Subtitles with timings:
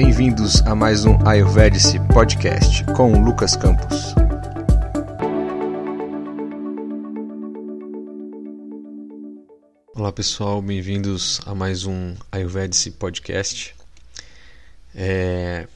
[0.00, 4.14] Bem-vindos a mais um Ayurvedic Podcast com Lucas Campos.
[9.96, 13.74] Olá pessoal, bem-vindos a mais um Ayurvedic Podcast.
[14.94, 15.66] É...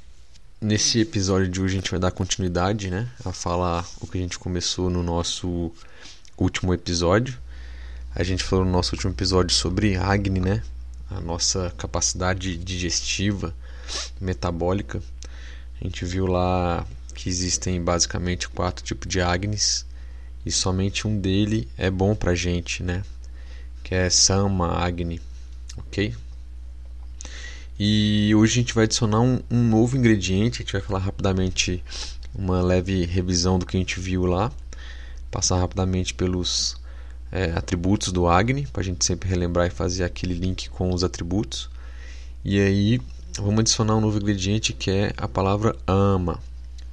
[0.60, 4.20] Nesse episódio de hoje a gente vai dar continuidade né, a falar o que a
[4.20, 5.72] gente começou no nosso
[6.38, 7.36] último episódio.
[8.14, 10.62] A gente falou no nosso último episódio sobre Agni, né?
[11.10, 13.52] A nossa capacidade digestiva,
[14.20, 15.02] metabólica.
[15.80, 19.84] A gente viu lá que existem basicamente quatro tipos de Agnis
[20.44, 23.02] e somente um dele é bom pra gente, né?
[23.82, 25.20] Que é Sama Agni,
[25.76, 26.14] ok?
[27.78, 30.62] E hoje a gente vai adicionar um, um novo ingrediente.
[30.62, 31.82] A gente vai falar rapidamente
[32.34, 34.52] uma leve revisão do que a gente viu lá,
[35.30, 36.76] passar rapidamente pelos
[37.30, 41.02] é, atributos do Agni, para a gente sempre relembrar e fazer aquele link com os
[41.02, 41.70] atributos.
[42.44, 43.00] E aí
[43.38, 46.38] vamos adicionar um novo ingrediente que é a palavra ama,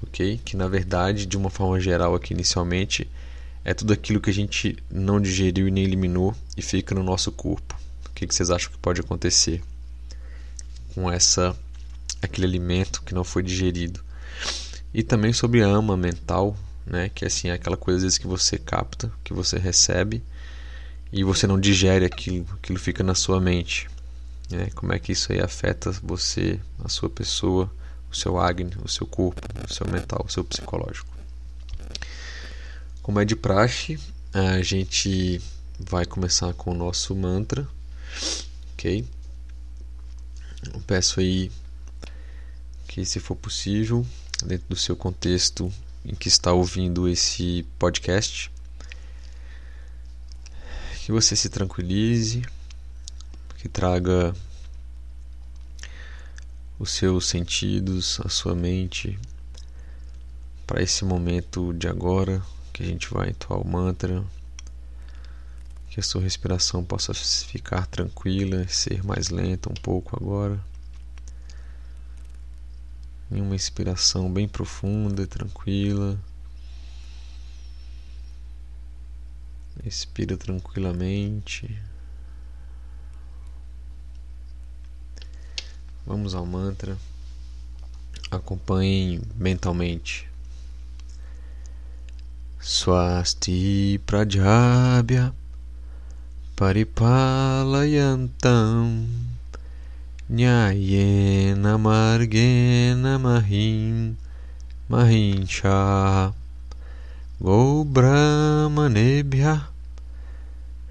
[0.02, 0.40] ok?
[0.44, 3.10] Que na verdade, de uma forma geral aqui inicialmente,
[3.64, 7.32] é tudo aquilo que a gente não digeriu e nem eliminou e fica no nosso
[7.32, 7.78] corpo.
[8.10, 9.62] O que, vocês acham que pode acontecer
[10.94, 11.56] com essa
[12.22, 14.02] aquele alimento que não foi digerido?
[14.94, 17.10] E também sobre ama mental, né?
[17.14, 20.24] Que assim é aquela coisa às vezes que você capta, que você recebe
[21.12, 23.90] e você não digere aquilo, aquilo fica na sua mente.
[24.50, 24.70] Né?
[24.74, 27.72] Como é que isso aí afeta você, a sua pessoa,
[28.12, 31.16] o seu Agni, o seu corpo, o seu mental, o seu psicológico.
[33.02, 34.00] Como é de praxe,
[34.34, 35.42] a gente
[35.80, 37.68] vai começar com o nosso mantra,
[38.74, 39.06] ok?
[40.74, 41.52] Eu peço aí
[42.88, 44.06] que, se for possível,
[44.44, 45.72] dentro do seu contexto
[46.04, 48.52] em que está ouvindo esse podcast,
[51.06, 52.44] que você se tranquilize,
[53.60, 54.34] que traga
[56.80, 59.20] os seus sentidos, a sua mente
[60.66, 64.24] para esse momento de agora que a gente vai entoar o mantra.
[65.90, 70.64] Que a sua respiração possa ficar tranquila, ser mais lenta um pouco agora.
[73.30, 76.18] Em uma inspiração bem profunda e tranquila.
[79.84, 81.89] Respira tranquilamente.
[86.10, 86.98] Vamos ao mantra.
[88.32, 90.28] Acompanhem mentalmente.
[92.60, 95.32] Swasti Prajabhya
[96.56, 99.08] Paripalayantam
[100.28, 104.18] Nyayena Margena Mahim
[104.90, 106.34] Mahincha
[107.40, 109.68] Go Brahmanebhya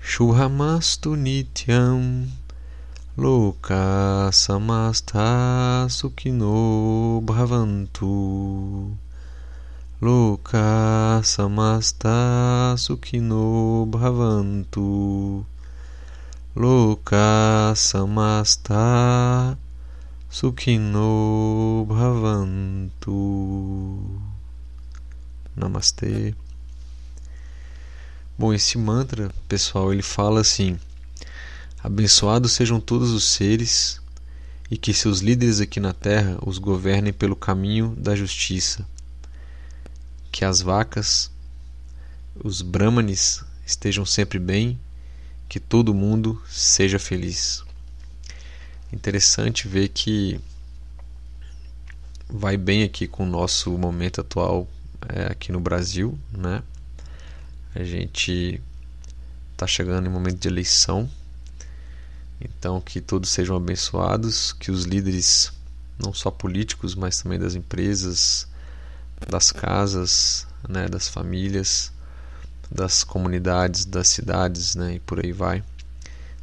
[0.00, 2.37] Shubhamastu Nityam
[3.18, 8.94] Loka samasta sukino bhavantu.
[10.00, 15.44] Loka samasta sukino bhavantu.
[16.54, 19.58] Loka samasta
[20.30, 23.18] sukino bhavantu.
[25.56, 26.36] Namastê.
[28.38, 30.78] Bom, esse mantra, pessoal, ele fala assim:
[31.82, 34.00] Abençoados sejam todos os seres
[34.68, 38.84] e que seus líderes aqui na terra os governem pelo caminho da justiça.
[40.32, 41.30] Que as vacas,
[42.42, 44.78] os brahmanes estejam sempre bem,
[45.48, 47.62] que todo mundo seja feliz.
[48.92, 50.40] Interessante ver que
[52.28, 54.68] vai bem aqui com o nosso momento atual
[55.08, 56.62] é, aqui no Brasil, né?
[57.72, 58.60] A gente
[59.52, 61.08] está chegando em momento de eleição
[62.40, 65.52] então, que todos sejam abençoados, que os líderes,
[65.98, 68.46] não só políticos, mas também das empresas,
[69.28, 71.92] das casas, né, das famílias,
[72.70, 75.64] das comunidades, das cidades, né, e por aí vai,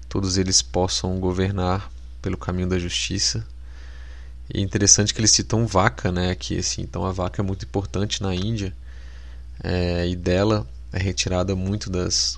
[0.10, 1.90] todos eles possam governar
[2.22, 3.46] pelo caminho da justiça.
[4.53, 7.66] E é interessante que eles citam vaca, né, aqui assim, então a vaca é muito
[7.66, 8.76] importante na Índia
[9.64, 12.38] é, e dela é retirada muito das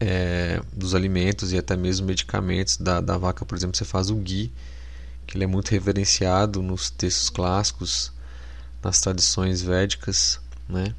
[0.00, 4.16] é, dos alimentos e até mesmo medicamentos da, da vaca, por exemplo, você faz o
[4.16, 4.52] ghee,
[5.26, 8.12] que ele é muito reverenciado nos textos clássicos,
[8.82, 10.94] nas tradições védicas, né?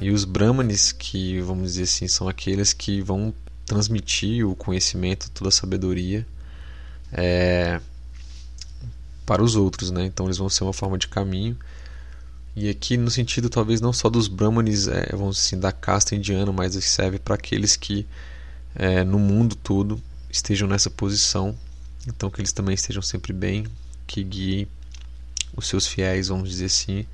[0.00, 3.32] E os brahmanes, que vamos dizer assim, são aqueles que vão
[3.64, 6.26] transmitir o conhecimento, toda a sabedoria
[7.12, 7.80] é,
[9.24, 10.04] para os outros, né?
[10.04, 11.56] Então eles vão ser uma forma de caminho
[12.56, 16.50] e aqui no sentido talvez não só dos brahmanes, é, vamos assim, da casta indiana,
[16.50, 18.06] mas serve para aqueles que
[18.74, 21.54] é, no mundo todo estejam nessa posição.
[22.06, 23.66] Então que eles também estejam sempre bem,
[24.06, 24.66] que guie
[25.54, 27.04] os seus fiéis, vamos dizer assim,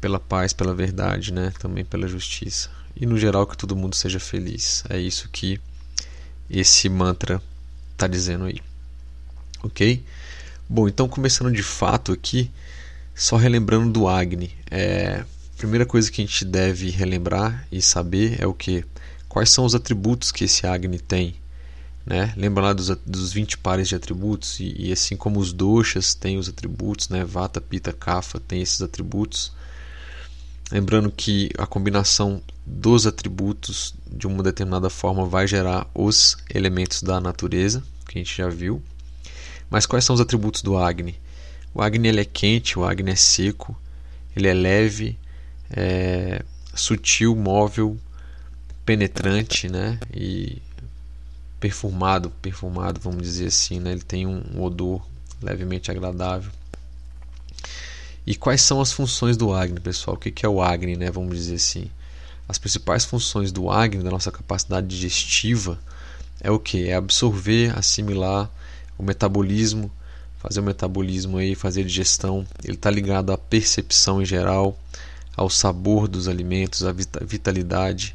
[0.00, 1.52] pela paz, pela verdade, né?
[1.58, 2.70] Também pela justiça.
[2.94, 4.84] E no geral que todo mundo seja feliz.
[4.88, 5.60] É isso que
[6.48, 7.42] esse mantra
[7.92, 8.60] está dizendo aí.
[9.64, 10.04] Ok?
[10.68, 12.50] Bom, então começando de fato aqui,
[13.14, 14.52] só relembrando do Agni.
[14.70, 15.24] É,
[15.56, 18.84] primeira coisa que a gente deve relembrar e saber é o que?
[19.28, 21.36] Quais são os atributos que esse Agni tem?
[22.04, 22.34] Né?
[22.36, 26.36] Lembra lá dos, dos 20 pares de atributos e, e, assim como os doshas têm
[26.36, 27.24] os atributos, né?
[27.24, 29.52] Vata, Pitta, Kapha tem esses atributos.
[30.70, 37.20] Lembrando que a combinação dos atributos de uma determinada forma vai gerar os elementos da
[37.20, 38.82] natureza, que a gente já viu.
[39.70, 41.18] Mas quais são os atributos do Agni?
[41.74, 43.76] O Agni ele é quente, o Agni é seco,
[44.36, 45.18] ele é leve,
[45.70, 46.42] é
[46.74, 47.98] sutil, móvel,
[48.86, 49.98] penetrante, né?
[50.12, 50.62] E
[51.58, 53.92] perfumado, perfumado, vamos dizer assim, né?
[53.92, 55.04] Ele tem um odor
[55.42, 56.52] levemente agradável.
[58.26, 60.16] E quais são as funções do Agni, pessoal?
[60.16, 61.10] O que é o Agni, né?
[61.10, 61.90] Vamos dizer assim.
[62.48, 65.78] As principais funções do Agni, da nossa capacidade digestiva,
[66.40, 66.88] é o que?
[66.88, 68.50] É absorver, assimilar
[68.96, 69.90] o metabolismo,
[70.46, 72.46] fazer o metabolismo aí, fazer a digestão.
[72.62, 74.78] Ele está ligado à percepção em geral,
[75.34, 78.14] ao sabor dos alimentos, à vitalidade.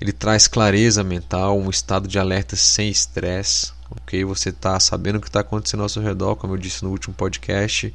[0.00, 3.72] Ele traz clareza mental, um estado de alerta sem estresse.
[3.90, 6.90] Ok, você está sabendo o que está acontecendo ao seu redor, como eu disse no
[6.90, 7.94] último podcast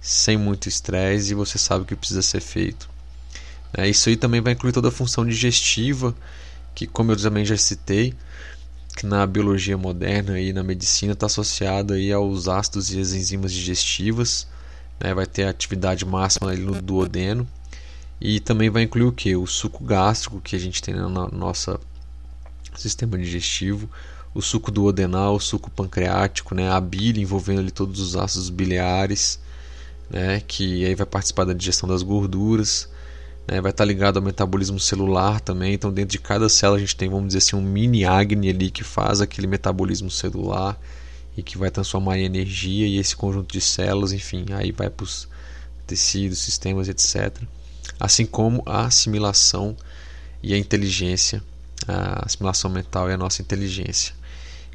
[0.00, 2.88] sem muito estresse e você sabe o que precisa ser feito.
[3.76, 6.16] É, isso aí também vai incluir toda a função digestiva,
[6.74, 8.14] que como eu também já citei,
[9.00, 13.50] que na biologia moderna e na medicina está associado aí aos ácidos e às enzimas
[13.50, 14.46] digestivas,
[15.02, 17.48] né, vai ter atividade máxima ali no duodeno.
[18.20, 19.34] E também vai incluir o que?
[19.34, 21.80] O suco gástrico que a gente tem no nosso
[22.76, 23.88] sistema digestivo,
[24.34, 29.40] o suco duodenal, o suco pancreático, né, a bile envolvendo ali todos os ácidos biliares,
[30.10, 32.86] né, que aí vai participar da digestão das gorduras,
[33.46, 35.74] né, vai estar ligado ao metabolismo celular também.
[35.74, 38.70] Então, dentro de cada célula a gente tem, vamos dizer assim, um mini Agni ali
[38.70, 40.80] que faz aquele metabolismo celular
[41.36, 45.04] e que vai transformar em energia e esse conjunto de células, enfim, aí vai para
[45.04, 45.28] os
[45.86, 47.42] tecidos, sistemas, etc.
[47.98, 49.76] Assim como a assimilação
[50.42, 51.42] e a inteligência,
[51.86, 54.14] a assimilação mental e a nossa inteligência.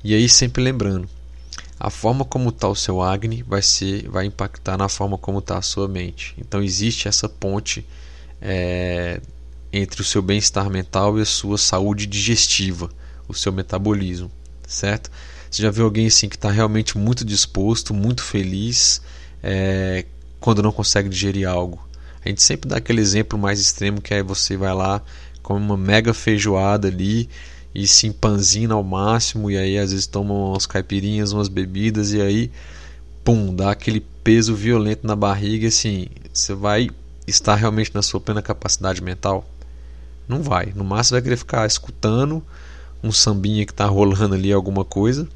[0.03, 1.09] E aí sempre lembrando,
[1.79, 5.57] a forma como está o seu Agni vai, ser, vai impactar na forma como está
[5.57, 6.35] a sua mente.
[6.37, 7.85] Então existe essa ponte
[8.41, 9.19] é,
[9.71, 12.89] entre o seu bem-estar mental e a sua saúde digestiva,
[13.27, 14.31] o seu metabolismo,
[14.67, 15.11] certo?
[15.49, 19.01] Você já viu alguém assim que está realmente muito disposto, muito feliz
[19.41, 20.05] é,
[20.39, 21.85] quando não consegue digerir algo?
[22.23, 25.01] A gente sempre dá aquele exemplo mais extremo que é você vai lá
[25.43, 27.29] come uma mega feijoada ali
[27.73, 32.21] e se empanzina ao máximo e aí às vezes toma umas caipirinhas, umas bebidas e
[32.21, 32.51] aí
[33.23, 36.89] pum, dá aquele peso violento na barriga assim, você vai
[37.27, 39.45] estar realmente na sua plena capacidade mental?
[40.27, 40.71] Não vai.
[40.75, 42.43] No máximo vai querer ficar escutando
[43.03, 45.27] um sambinha que está rolando ali alguma coisa.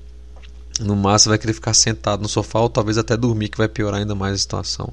[0.80, 4.00] No máximo vai querer ficar sentado no sofá ou talvez até dormir que vai piorar
[4.00, 4.92] ainda mais a situação.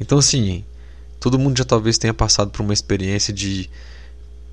[0.00, 0.64] Então assim,
[1.18, 3.68] todo mundo já talvez tenha passado por uma experiência de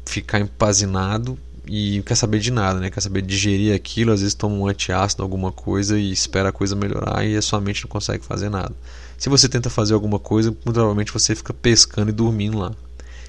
[0.06, 1.38] ficar empazinado
[1.68, 2.90] e quer saber de nada, né?
[2.90, 6.76] Quer saber digerir aquilo, às vezes toma um antiácido, alguma coisa e espera a coisa
[6.76, 8.74] melhorar e a sua mente não consegue fazer nada.
[9.18, 12.72] Se você tenta fazer alguma coisa, provavelmente você fica pescando e dormindo lá.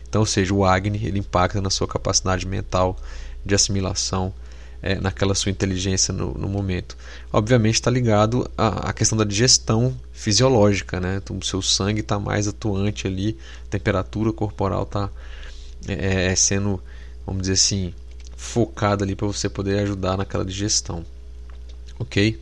[0.08, 2.96] Então, ou seja, o Agni ele impacta na sua capacidade mental
[3.44, 4.32] de assimilação,
[4.82, 6.96] é, naquela sua inteligência no, no momento.
[7.32, 11.16] Obviamente está ligado à, à, questão da digestão fisiológica, né?
[11.22, 15.10] Então, o seu sangue está mais atuante ali, a temperatura corporal está
[15.88, 16.80] é, é, sendo,
[17.24, 17.94] vamos dizer assim,
[18.36, 21.04] focada ali para você poder ajudar naquela digestão.
[21.98, 22.38] Ok?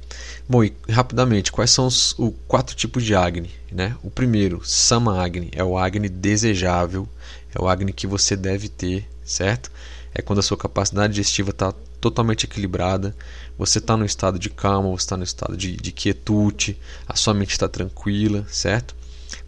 [0.48, 3.50] Bom, e rapidamente, quais são os, os quatro tipos de Agni?
[3.70, 3.96] Né?
[4.02, 7.08] O primeiro, Sama Agni, é o Agni desejável,
[7.54, 9.70] é o Agni que você deve ter, certo?
[10.14, 13.16] É quando a sua capacidade digestiva está totalmente equilibrada,
[13.56, 17.32] você está no estado de calma, você está no estado de, de quietude, a sua
[17.32, 18.94] mente está tranquila, certo?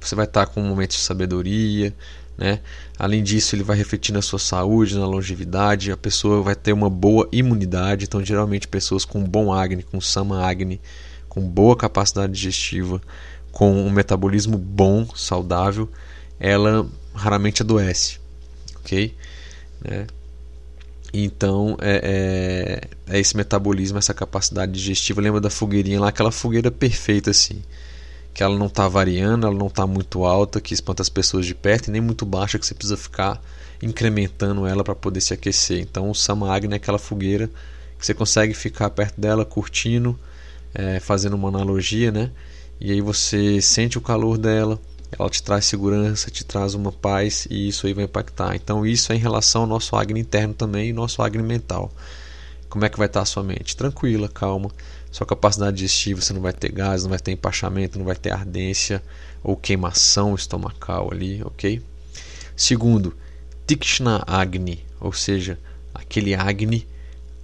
[0.01, 1.95] Você vai estar tá com momentos de sabedoria,
[2.37, 2.61] né?
[2.99, 6.91] Além disso, ele vai refletir na sua saúde, na longevidade, a pessoa vai ter uma
[6.91, 8.05] boa imunidade.
[8.05, 10.81] Então, geralmente, pessoas com bom Agni, com Sama Agni,
[11.29, 13.01] com boa capacidade digestiva,
[13.51, 15.89] com um metabolismo bom, saudável,
[16.39, 18.19] ela raramente adoece,
[18.77, 19.15] ok?
[19.83, 20.07] Né?
[21.13, 25.23] Então, é, é, é, esse metabolismo, essa capacidade digestiva.
[25.23, 27.63] Lembra da fogueirinha lá, aquela fogueira perfeita assim
[28.37, 31.55] que ela não está variando, ela não está muito alta, que espanta as pessoas de
[31.55, 33.41] perto, e nem muito baixa, que você precisa ficar
[33.83, 35.81] incrementando ela para poder se aquecer.
[35.81, 37.49] Então, o Samagni é aquela fogueira
[37.99, 40.19] que você consegue ficar perto dela, curtindo,
[40.75, 42.31] é, fazendo uma analogia, né?
[42.79, 44.79] e aí você sente o calor dela,
[45.19, 48.55] ela te traz segurança, te traz uma paz e isso aí vai impactar.
[48.55, 51.91] Então isso é em relação ao nosso Agni interno também e nosso Agni mental.
[52.69, 53.75] Como é que vai estar a sua mente?
[53.75, 54.71] Tranquila, calma.
[55.11, 58.33] Sua capacidade digestiva, você não vai ter gás, não vai ter empachamento, não vai ter
[58.33, 59.03] ardência
[59.43, 61.83] ou queimação estomacal ali, ok?
[62.57, 63.17] Segundo,
[63.67, 65.59] Tikshna Agni, ou seja,
[65.95, 66.87] aquele Agni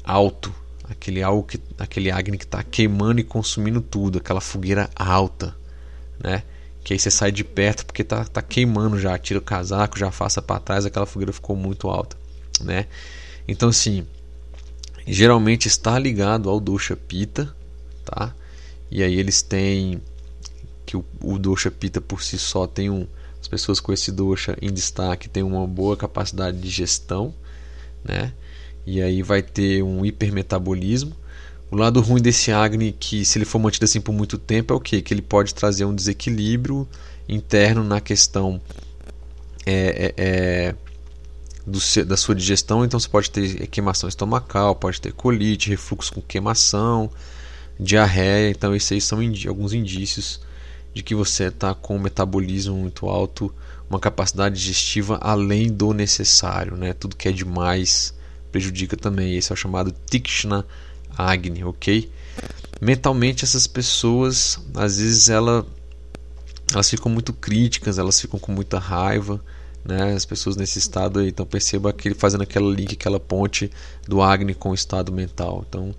[0.05, 0.55] alto,
[0.89, 5.55] aquele, algo que, aquele Agni que está queimando e consumindo tudo, aquela fogueira alta,
[6.23, 6.43] né?
[6.85, 10.11] Que aí você sai de perto porque tá, tá queimando já, tira o casaco, já
[10.11, 12.17] faça para trás, aquela fogueira ficou muito alta,
[12.61, 12.87] né?
[13.47, 14.07] Então assim,
[15.07, 17.55] geralmente está ligado ao dosha pita,
[18.05, 18.35] tá?
[18.91, 20.01] E aí eles têm
[20.85, 23.07] que o, o dosha pita por si só tem um
[23.41, 27.35] as pessoas com esse dosha em destaque têm uma boa capacidade de gestão,
[28.05, 28.33] né?
[28.87, 31.17] E aí vai ter um hipermetabolismo.
[31.69, 34.77] O lado ruim desse Agni, que se ele for mantido assim por muito tempo, é
[34.77, 35.03] o quê?
[35.03, 36.87] Que ele pode trazer um desequilíbrio
[37.29, 38.61] interno na questão
[39.67, 40.75] é, é, é
[42.07, 42.85] da sua digestão.
[42.85, 47.11] Então você pode ter queimação estomacal, pode ter colite, refluxo com queimação,
[47.79, 48.51] diarreia.
[48.51, 50.41] Então esses aí são indi alguns indícios
[50.95, 53.53] de que você está com um metabolismo muito alto,
[53.89, 56.77] uma capacidade digestiva além do necessário.
[56.77, 56.93] Né?
[56.93, 58.15] Tudo que é demais
[58.51, 59.37] prejudica também.
[59.37, 60.67] Esse é o chamado Tikshna
[61.17, 62.11] Agni, ok?
[62.81, 65.67] Mentalmente essas pessoas, às vezes ela,
[66.73, 69.43] elas ficam muito críticas, elas ficam com muita raiva,
[69.85, 70.15] né?
[70.15, 73.71] As pessoas nesse estado aí, então perceba que fazendo aquela link, aquela ponte
[74.07, 75.65] do Agni com o estado mental.
[75.69, 75.95] Então,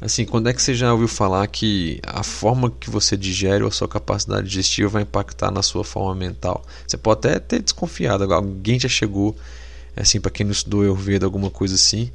[0.00, 3.68] assim, quando é que você já ouviu falar que a forma que você digere ou
[3.68, 6.64] a sua capacidade digestiva vai impactar na sua forma mental?
[6.86, 9.36] Você pode até ter desconfiado, alguém já chegou,
[9.96, 12.10] assim, para quem não estudou Ayurveda, alguma coisa assim,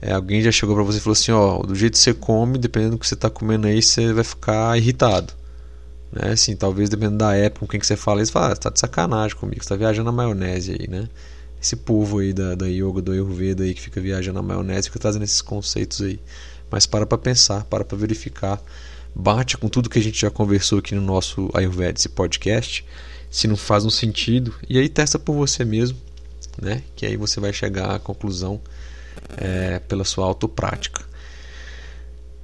[0.00, 2.58] é, alguém já chegou para você e falou assim, ó, do jeito que você come,
[2.58, 5.32] dependendo do que você está comendo aí, você vai ficar irritado.
[6.16, 6.32] Né?
[6.32, 8.80] Assim, talvez dependendo da época com quem que você fala isso, fala, ah, tá de
[8.80, 11.08] sacanagem comigo, você tá viajando na maionese aí, né?
[11.60, 14.98] Esse povo aí da, da yoga, do Ayurveda aí que fica viajando na maionese, fica
[14.98, 16.18] trazendo esses conceitos aí.
[16.70, 18.62] Mas para para pensar, para para verificar,
[19.14, 22.84] bate com tudo que a gente já conversou aqui no nosso Ayurveda, esse podcast,
[23.30, 25.98] se não faz um sentido, e aí testa por você mesmo,
[26.60, 26.82] né?
[26.94, 28.60] Que aí você vai chegar à conclusão
[29.36, 31.04] é, pela sua autoprática.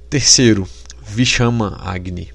[0.09, 0.67] Terceiro,
[1.01, 2.31] Vishama Agni.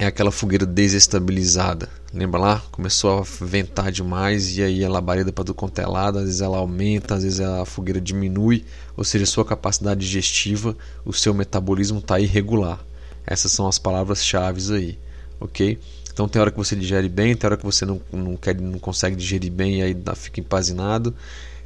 [0.00, 1.86] É aquela fogueira desestabilizada.
[2.10, 2.62] Lembra lá?
[2.72, 6.40] Começou a ventar demais e aí a labareda para do quanto é lado, às vezes
[6.40, 8.64] ela aumenta, às vezes a fogueira diminui,
[8.96, 12.82] ou seja, sua capacidade digestiva, o seu metabolismo está irregular.
[13.26, 14.98] Essas são as palavras-chave aí,
[15.38, 15.78] ok?
[16.10, 18.78] Então tem hora que você digere bem, tem hora que você não, não, quer, não
[18.78, 21.14] consegue digerir bem e aí fica empazinado.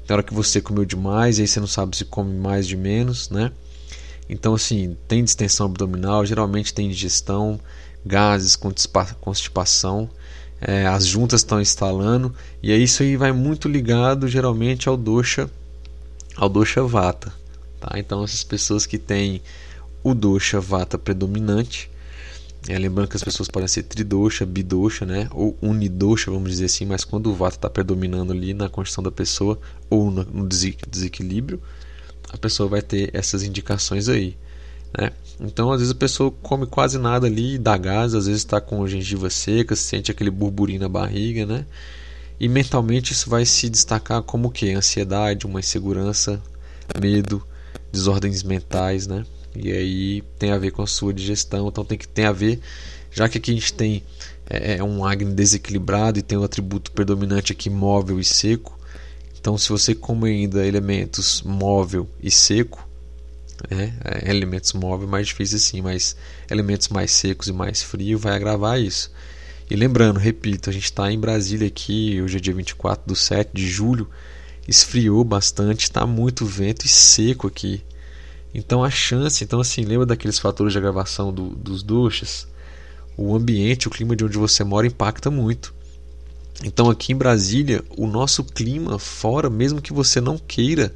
[0.04, 2.76] Tem hora que você comeu demais e aí você não sabe se come mais de
[2.76, 3.52] menos, né?
[4.28, 7.60] Então, assim, tem distensão abdominal, geralmente tem digestão,
[8.04, 8.56] gases,
[9.20, 10.11] constipação,
[10.61, 15.50] é, as juntas estão instalando, e aí isso aí vai muito ligado geralmente ao dosha,
[16.37, 17.32] ao dosha vata.
[17.80, 17.99] Tá?
[17.99, 19.42] Então, essas pessoas que têm
[20.02, 21.90] o dosha vata predominante,
[22.66, 25.28] é, lembrando que as pessoas podem ser tridosha, bidosha, né?
[25.32, 29.12] ou unidosha, vamos dizer assim, mas quando o vata está predominando ali na condição da
[29.12, 29.58] pessoa
[29.90, 31.61] ou no desequilíbrio,
[32.30, 34.34] a pessoa vai ter essas indicações aí.
[34.98, 35.10] Né?
[35.40, 38.86] Então, às vezes a pessoa come quase nada ali, dá gás, às vezes está com
[38.86, 41.66] gengiva seca, sente aquele burburinho na barriga, né?
[42.38, 44.72] E mentalmente isso vai se destacar como o que?
[44.72, 46.40] Ansiedade, uma insegurança,
[47.00, 47.44] medo,
[47.92, 49.24] desordens mentais, né?
[49.56, 52.60] E aí tem a ver com a sua digestão, então tem que tem a ver,
[53.10, 54.02] já que aqui a gente tem
[54.48, 58.78] é, é um Agni desequilibrado e tem o um atributo predominante aqui móvel e seco.
[59.38, 62.88] Então, se você come ainda elementos móvel e seco,
[63.70, 66.16] é, é, elementos móveis mais difícil assim, mas
[66.50, 69.11] elementos mais secos e mais frios vai agravar isso.
[69.70, 73.50] E lembrando, repito, a gente está em Brasília aqui, hoje é dia 24 do 7
[73.52, 74.08] de julho,
[74.68, 77.82] esfriou bastante, está muito vento e seco aqui.
[78.54, 82.46] Então a chance, então assim, lembra daqueles fatores de agravação do, dos duchas?
[83.16, 85.75] O ambiente, o clima de onde você mora impacta muito.
[86.62, 90.94] Então aqui em Brasília, o nosso clima fora, mesmo que você não queira,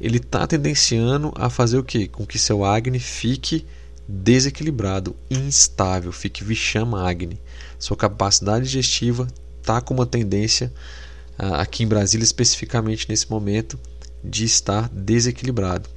[0.00, 2.08] ele está tendenciando a fazer o quê?
[2.08, 3.66] Com que seu Agni fique
[4.06, 7.40] desequilibrado, instável, fique Vishama Agni.
[7.78, 9.26] Sua capacidade digestiva
[9.60, 10.72] está com uma tendência,
[11.38, 13.78] aqui em Brasília especificamente nesse momento,
[14.22, 15.88] de estar desequilibrado.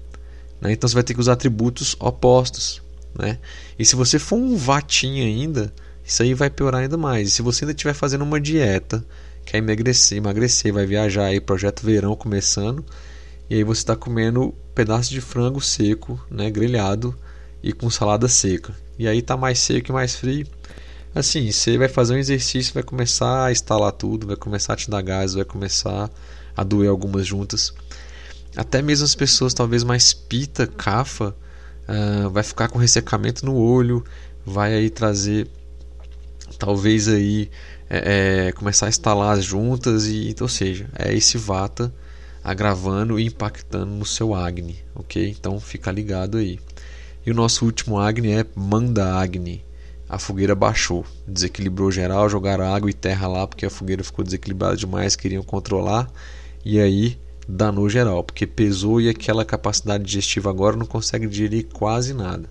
[0.61, 0.71] Né?
[0.71, 2.81] Então você vai ter que usar atributos opostos.
[3.17, 3.39] Né?
[3.77, 5.73] E se você for um vatinho ainda,
[6.03, 7.27] isso aí vai piorar ainda mais.
[7.27, 9.03] E se você ainda estiver fazendo uma dieta,
[9.45, 12.85] quer emagrecer, emagrecer, vai viajar aí, projeto verão começando,
[13.49, 17.17] e aí você está comendo pedaço de frango seco, né, grelhado
[17.63, 18.75] e com salada seca.
[18.99, 20.47] E aí está mais seco e mais frio.
[21.15, 24.89] assim, você vai fazer um exercício, vai começar a instalar tudo, vai começar a te
[24.89, 26.09] dar gás, vai começar
[26.55, 27.73] a doer algumas juntas.
[28.55, 31.35] Até mesmo as pessoas talvez mais pita, cafa,
[31.87, 34.03] uh, vai ficar com ressecamento no olho,
[34.45, 35.47] vai aí trazer
[36.57, 37.49] talvez aí
[37.89, 41.93] é, é, começar a instalar as juntas e ou seja é esse vata
[42.47, 45.35] agravando e impactando no seu Agni, ok?
[45.37, 46.57] Então fica ligado aí.
[47.25, 49.65] E o nosso último Agni é Manda Agni.
[50.07, 54.77] A fogueira baixou, desequilibrou geral, jogaram água e terra lá porque a fogueira ficou desequilibrada
[54.77, 56.09] demais, queriam controlar
[56.63, 62.13] e aí danou geral, porque pesou e aquela capacidade digestiva agora não consegue digerir quase
[62.13, 62.49] nada.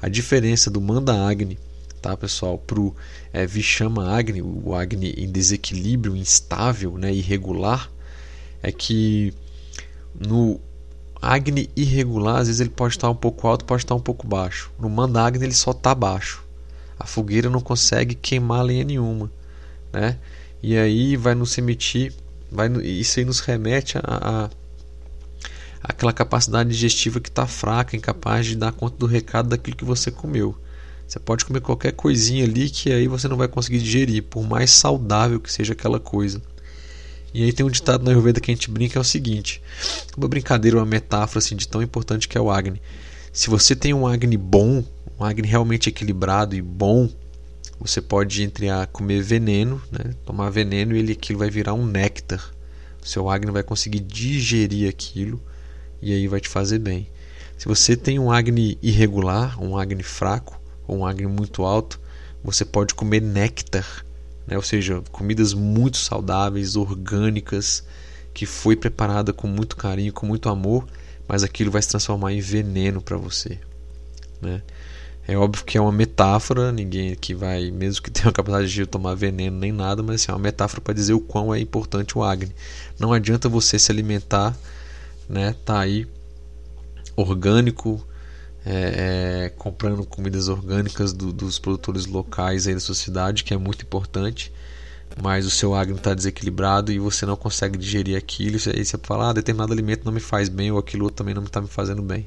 [0.00, 1.58] A diferença do Manda Agni,
[2.00, 2.96] tá pessoal, para o
[3.30, 7.90] é, Vishama Agni, o Agni em desequilíbrio, instável, né, irregular,
[8.62, 9.32] é que
[10.18, 10.60] no
[11.20, 14.70] Agni irregular, às vezes ele pode estar um pouco alto, pode estar um pouco baixo.
[14.78, 16.44] No Manda Agni ele só está baixo.
[16.98, 19.30] A fogueira não consegue queimar lenha nenhuma,
[19.92, 20.18] né?
[20.62, 22.12] E aí vai nos emitir,
[22.50, 24.50] vai, isso aí nos remete a, a
[25.82, 30.10] aquela capacidade digestiva que está fraca, incapaz de dar conta do recado daquilo que você
[30.10, 30.56] comeu.
[31.06, 34.70] Você pode comer qualquer coisinha ali que aí você não vai conseguir digerir, por mais
[34.70, 36.42] saudável que seja aquela coisa.
[37.38, 39.62] E aí tem um ditado na Ayurveda que a gente brinca é o seguinte:
[40.16, 42.82] uma brincadeira, uma metáfora assim de tão importante que é o Agni.
[43.32, 44.84] Se você tem um Agni bom,
[45.16, 47.08] um Agni realmente equilibrado e bom,
[47.78, 50.16] você pode entre a comer veneno, né?
[50.26, 52.52] tomar veneno e ele aquilo vai virar um néctar.
[53.00, 55.40] O seu Agni vai conseguir digerir aquilo
[56.02, 57.08] e aí vai te fazer bem.
[57.56, 62.00] Se você tem um Agni irregular, um Agni fraco ou um Agni muito alto,
[62.42, 64.04] você pode comer néctar
[64.48, 64.56] né?
[64.56, 67.84] ou seja, comidas muito saudáveis, orgânicas,
[68.32, 70.86] que foi preparada com muito carinho, com muito amor,
[71.28, 73.58] mas aquilo vai se transformar em veneno para você.
[74.40, 74.62] Né?
[75.26, 78.86] É óbvio que é uma metáfora, ninguém aqui vai, mesmo que tenha a capacidade de
[78.86, 82.16] tomar veneno nem nada, mas assim, é uma metáfora para dizer o quão é importante
[82.16, 82.54] o Agni.
[82.98, 84.56] Não adianta você se alimentar,
[85.28, 86.06] né, tá aí
[87.14, 88.02] orgânico,
[88.64, 93.56] é, é, comprando comidas orgânicas do, dos produtores locais aí da sua cidade, que é
[93.56, 94.52] muito importante,
[95.22, 99.30] mas o seu agro está desequilibrado e você não consegue digerir aquilo, e você fala,
[99.30, 102.02] ah, determinado alimento não me faz bem ou aquilo outro também não está me fazendo
[102.02, 102.26] bem.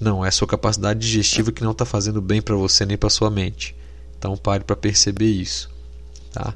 [0.00, 3.08] Não, é a sua capacidade digestiva que não está fazendo bem para você nem para
[3.08, 3.74] sua mente.
[4.18, 5.70] Então pare para perceber isso.
[6.32, 6.54] Tá?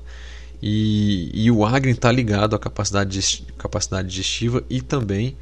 [0.60, 5.36] E, e o Agni está ligado à capacidade, capacidade digestiva e também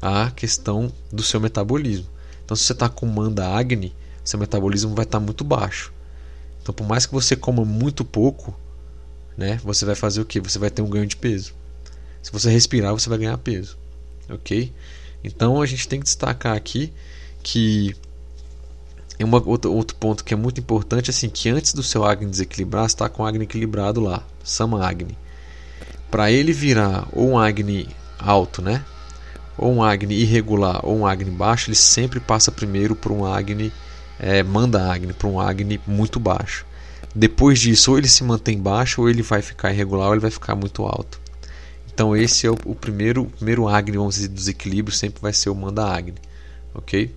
[0.00, 2.06] à questão do seu metabolismo.
[2.50, 5.92] Então, se você está com manda Agni, seu metabolismo vai estar tá muito baixo.
[6.60, 8.52] Então, por mais que você coma muito pouco,
[9.36, 10.40] né, você vai fazer o que?
[10.40, 11.54] Você vai ter um ganho de peso.
[12.20, 13.78] Se você respirar, você vai ganhar peso.
[14.28, 14.72] Ok?
[15.22, 16.92] Então, a gente tem que destacar aqui
[17.40, 17.94] que
[19.16, 22.28] é uma, outro, outro ponto que é muito importante assim que antes do seu Agni
[22.28, 25.16] desequilibrar, está com o Agni equilibrado lá, Sama Agni.
[26.10, 28.84] Para ele virar ou um Agni alto, né?
[29.60, 33.70] Ou um Agni irregular ou um Agni baixo, ele sempre passa primeiro por um Agni,
[34.18, 36.64] é, manda Agni, para um Agni muito baixo.
[37.14, 40.30] Depois disso, ou ele se mantém baixo, ou ele vai ficar irregular, ou ele vai
[40.30, 41.20] ficar muito alto.
[41.92, 45.50] Então esse é o, o primeiro, primeiro Agni, vamos dizer, dos equilíbrios, sempre vai ser
[45.50, 46.14] o manda Agni.
[46.74, 47.14] Ok?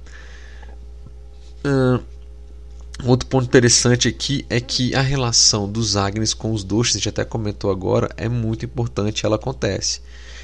[3.06, 7.10] Outro ponto interessante aqui é que a relação dos Agnis com os doshas, a gente
[7.10, 10.02] até comentou agora, é muito importante, ela acontece.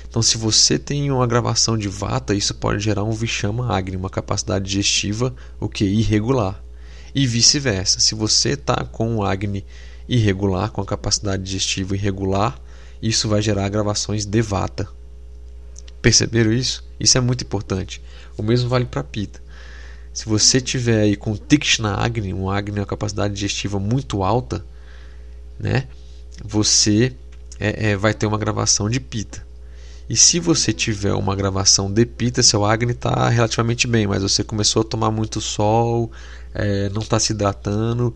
[0.09, 4.09] Então, se você tem uma gravação de vata, isso pode gerar um Vishama Agni, uma
[4.09, 6.63] capacidade digestiva o que irregular.
[7.13, 7.99] E vice-versa.
[7.99, 9.63] Se você está com um Agni
[10.07, 12.59] irregular, com a capacidade digestiva irregular,
[13.01, 14.89] isso vai gerar gravações de vata.
[16.01, 16.83] Perceberam isso?
[16.99, 18.01] Isso é muito importante.
[18.35, 19.41] O mesmo vale para Pita.
[20.11, 24.65] Se você tiver aí com Tikshna Agni, um Agni com capacidade digestiva muito alta,
[25.59, 25.87] né,
[26.43, 27.13] você
[27.59, 29.47] é, é, vai ter uma gravação de Pita.
[30.09, 34.43] E se você tiver uma gravação de pita, seu Agni está relativamente bem, mas você
[34.43, 36.11] começou a tomar muito sol,
[36.51, 38.15] é, não está se hidratando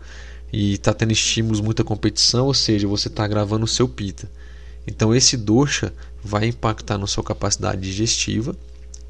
[0.52, 4.28] e está tendo estímulos, muita competição, ou seja, você está gravando o seu pita.
[4.84, 8.56] Então esse dosha vai impactar na sua capacidade digestiva,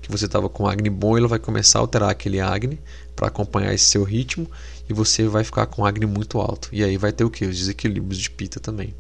[0.02, 2.78] que você estava com Agni bom, ele vai começar a alterar aquele Agni
[3.16, 4.46] para acompanhar esse seu ritmo
[4.90, 6.68] e você vai ficar com Agni muito alto.
[6.70, 7.46] E aí vai ter o que?
[7.46, 8.94] Os desequilíbrios de pita também.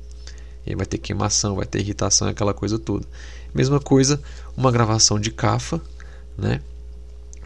[0.66, 3.06] E aí vai ter queimação, vai ter irritação, aquela coisa toda.
[3.54, 4.20] Mesma coisa,
[4.56, 5.80] uma gravação de CAFA,
[6.36, 6.60] né?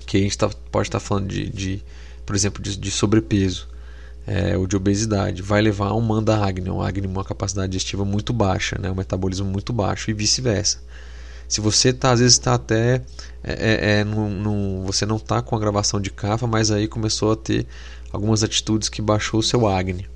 [0.06, 1.82] que a gente tá, pode estar tá falando de, de,
[2.24, 3.68] por exemplo, de, de sobrepeso
[4.26, 8.04] é, ou de obesidade, vai levar a um manda agni, um agni uma capacidade digestiva
[8.04, 8.90] muito baixa, né?
[8.90, 10.80] um metabolismo muito baixo e vice-versa.
[11.46, 13.02] Se você tá, às vezes está até
[13.42, 14.04] é, é, é
[14.84, 17.66] você não está com a gravação de CAFA, mas aí começou a ter
[18.12, 20.06] algumas atitudes que baixou o seu agni,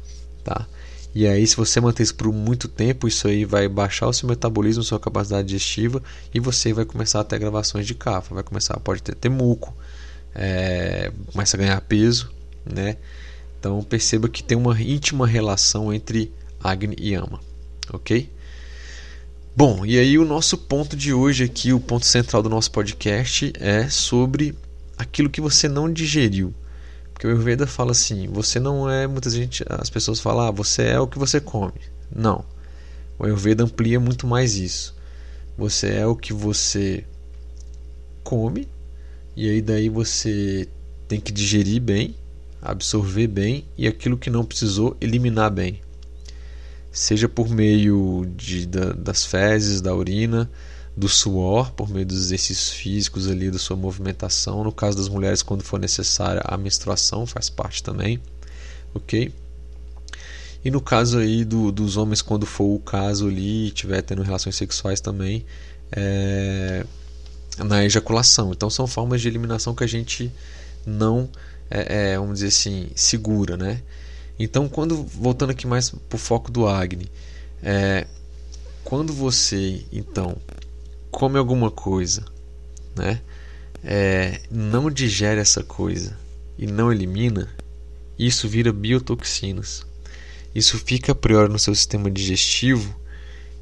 [0.45, 0.67] tá?
[1.15, 4.29] E aí, se você manter isso por muito tempo, isso aí vai baixar o seu
[4.29, 8.79] metabolismo, sua capacidade digestiva, e você vai começar a ter gravações de cafa, vai começar,
[8.81, 9.77] pode ter, ter muco,
[10.35, 12.31] é, começa a ganhar peso,
[12.65, 12.97] né?
[13.61, 17.41] Então perceba que tem uma íntima relação entre Agni e Ama,
[17.93, 18.31] ok?
[19.55, 23.53] Bom, e aí o nosso ponto de hoje aqui, o ponto central do nosso podcast
[23.61, 24.57] é sobre
[24.97, 26.55] aquilo que você não digeriu.
[27.23, 30.87] Porque o Ayurveda fala assim, você não é, muita gente, as pessoas falam, ah, você
[30.87, 31.81] é o que você come.
[32.13, 32.45] Não.
[33.17, 34.93] O Ayurveda amplia muito mais isso.
[35.57, 37.05] Você é o que você
[38.25, 38.67] come
[39.37, 40.69] e aí daí você
[41.07, 42.17] tem que digerir bem,
[42.61, 45.81] absorver bem e aquilo que não precisou eliminar bem
[46.91, 50.51] seja por meio de, da, das fezes, da urina,
[50.97, 54.63] do suor, por meio dos exercícios físicos ali, da sua movimentação.
[54.63, 58.21] No caso das mulheres, quando for necessária, a menstruação faz parte também,
[58.95, 59.33] ok?
[60.65, 64.55] E no caso aí do, dos homens, quando for o caso ali, tiver tendo relações
[64.55, 65.45] sexuais também,
[65.91, 66.85] é,
[67.59, 68.53] na ejaculação.
[68.53, 70.31] Então são formas de eliminação que a gente
[70.87, 71.29] não,
[71.71, 73.83] é, é, vamos dizer assim, segura, né?
[74.39, 77.11] Então, quando voltando aqui mais para o foco do Agni,
[77.63, 78.07] é,
[78.85, 80.37] quando você então
[81.13, 82.25] come alguma coisa,
[82.97, 83.21] né,
[83.85, 86.19] é, não digere essa coisa
[86.59, 87.49] e não elimina,
[88.19, 89.87] isso vira biotoxinas.
[90.55, 92.95] Isso fica a priori no seu sistema digestivo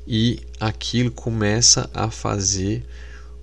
[0.07, 2.85] e aquilo começa a fazer,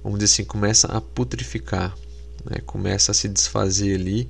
[0.04, 1.96] vamos dizer assim, começa a putrificar,
[2.44, 2.58] né?
[2.66, 4.30] começa a se desfazer ali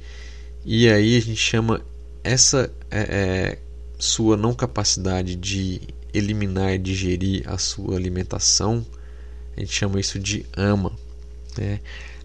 [0.64, 1.82] e aí a gente chama
[2.24, 3.60] essa é, é,
[3.98, 5.82] sua não capacidade de
[6.14, 8.86] eliminar e digerir a sua alimentação,
[9.58, 10.92] a gente chama isso de ama.
[11.58, 11.80] Né?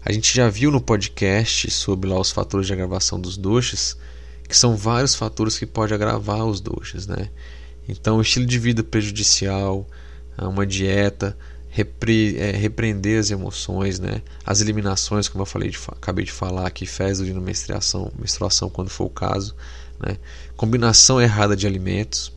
[0.05, 3.97] A gente já viu no podcast sobre lá os fatores de agravação dos doxas,
[4.47, 7.07] que são vários fatores que podem agravar os doxas.
[7.07, 7.29] Né?
[7.89, 9.89] Então, estilo de vida prejudicial,
[10.37, 11.35] uma dieta,
[11.69, 14.21] repre, é, repreender as emoções, né?
[14.45, 18.89] as eliminações, como eu falei de, acabei de falar aqui, fezes, urina, menstruação, menstruação quando
[18.89, 19.55] for o caso,
[19.99, 20.17] né?
[20.55, 22.31] Combinação errada de alimentos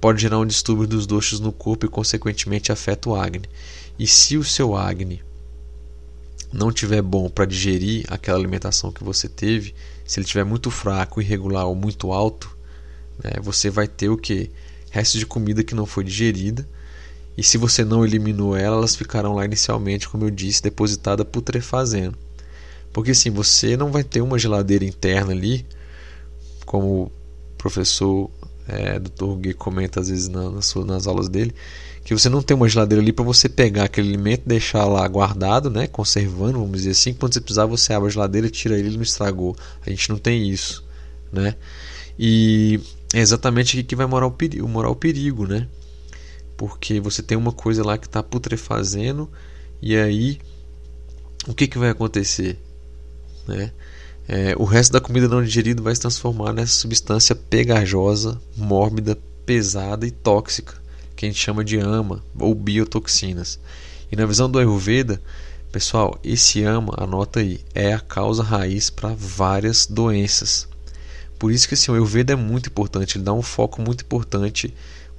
[0.00, 3.48] pode gerar um distúrbio dos doxos no corpo e, consequentemente, afeta o Agni.
[3.98, 5.22] E se o seu Agni
[6.52, 11.20] não tiver bom para digerir aquela alimentação que você teve, se ele tiver muito fraco,
[11.20, 12.56] irregular ou muito alto,
[13.22, 14.50] né, você vai ter o que?
[14.90, 16.66] Restos de comida que não foi digerida.
[17.36, 22.16] E se você não eliminou ela, elas ficarão lá inicialmente, como eu disse, depositada putrefazendo.
[22.92, 25.66] Porque assim, você não vai ter uma geladeira interna ali
[26.64, 27.12] como o
[27.58, 28.30] professor
[28.66, 29.36] é, Dr.
[29.38, 31.54] Gui comenta às vezes na, nas, nas aulas dele,
[32.06, 35.68] que você não tem uma geladeira ali para você pegar aquele alimento, deixar lá guardado,
[35.68, 38.96] né, conservando, vamos dizer assim, quando você precisar você abre a geladeira, tira ele, ele
[38.96, 39.56] não estragou.
[39.84, 40.84] A gente não tem isso,
[41.32, 41.56] né?
[42.18, 42.80] E
[43.12, 45.68] é exatamente aqui que vai morar o perigo, morar o perigo, né?
[46.56, 49.28] Porque você tem uma coisa lá que está putrefazendo
[49.82, 50.38] e aí
[51.46, 52.58] o que, que vai acontecer,
[53.46, 53.72] né?
[54.28, 60.06] é, o resto da comida não digerida vai se transformar nessa substância pegajosa, mórbida, pesada
[60.06, 60.74] e tóxica,
[61.16, 63.58] que a gente chama de ama ou biotoxinas.
[64.12, 65.20] E na visão do Ayurveda,
[65.72, 70.68] pessoal, esse ama, anota aí, é a causa raiz para várias doenças.
[71.38, 74.72] Por isso que assim, o Ayurveda é muito importante, ele dá um foco muito importante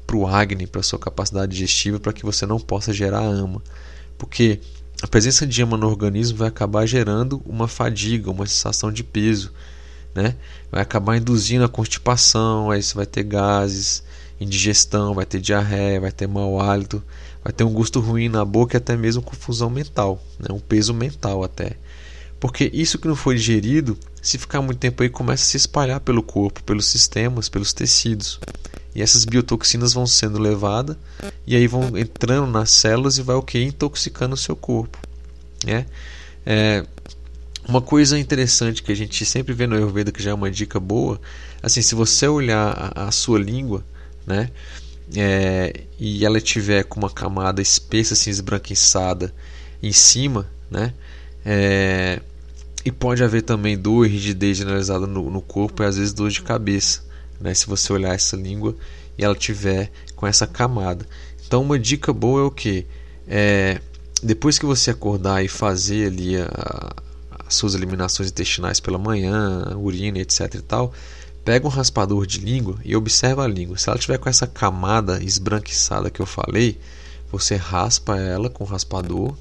[0.06, 3.62] para o Agni, para sua capacidade digestiva, para que você não possa gerar ama.
[4.18, 4.60] Porque
[5.02, 9.54] a presença de ama no organismo vai acabar gerando uma fadiga, uma sensação de peso,
[10.16, 10.36] né?
[10.72, 14.04] Vai acabar induzindo a constipação, aí você vai ter gases,
[14.39, 17.04] indigestão, vai ter diarreia, vai ter mau hálito,
[17.43, 20.47] vai ter um gosto ruim na boca e até mesmo confusão mental, né?
[20.52, 21.78] um peso mental até.
[22.39, 26.00] Porque isso que não foi digerido, se ficar muito tempo aí, começa a se espalhar
[26.00, 28.39] pelo corpo, pelos sistemas, pelos tecidos.
[28.93, 30.97] E essas biotoxinas vão sendo levadas
[31.45, 33.62] e aí vão entrando nas células e vai o que?
[33.62, 34.97] Intoxicando o seu corpo.
[35.65, 35.86] Né?
[36.45, 36.86] É,
[37.67, 40.80] uma coisa interessante que a gente sempre vê no Ayurveda, que já é uma dica
[40.80, 41.19] boa,
[41.62, 43.84] assim, se você olhar a, a sua língua,
[44.28, 44.52] né,
[45.16, 49.34] é, e ela tiver com uma camada espessa, assim, esbranquiçada
[49.82, 50.94] em cima, né,
[51.46, 52.22] é,
[52.84, 56.30] e pode haver também dor e rigidez generalizada no, no corpo e às vezes dor
[56.30, 57.08] de cabeça
[57.40, 58.76] né, se você olhar essa língua
[59.18, 61.06] e ela tiver com essa camada.
[61.46, 62.86] Então, uma dica boa é o que?
[63.28, 63.80] É,
[64.22, 66.94] depois que você acordar e fazer ali a,
[67.46, 70.94] as suas eliminações intestinais pela manhã, urina, etc e tal,
[71.48, 73.78] pega um raspador de língua e observa a língua.
[73.78, 76.78] Se ela tiver com essa camada esbranquiçada que eu falei,
[77.32, 79.34] você raspa ela com o raspador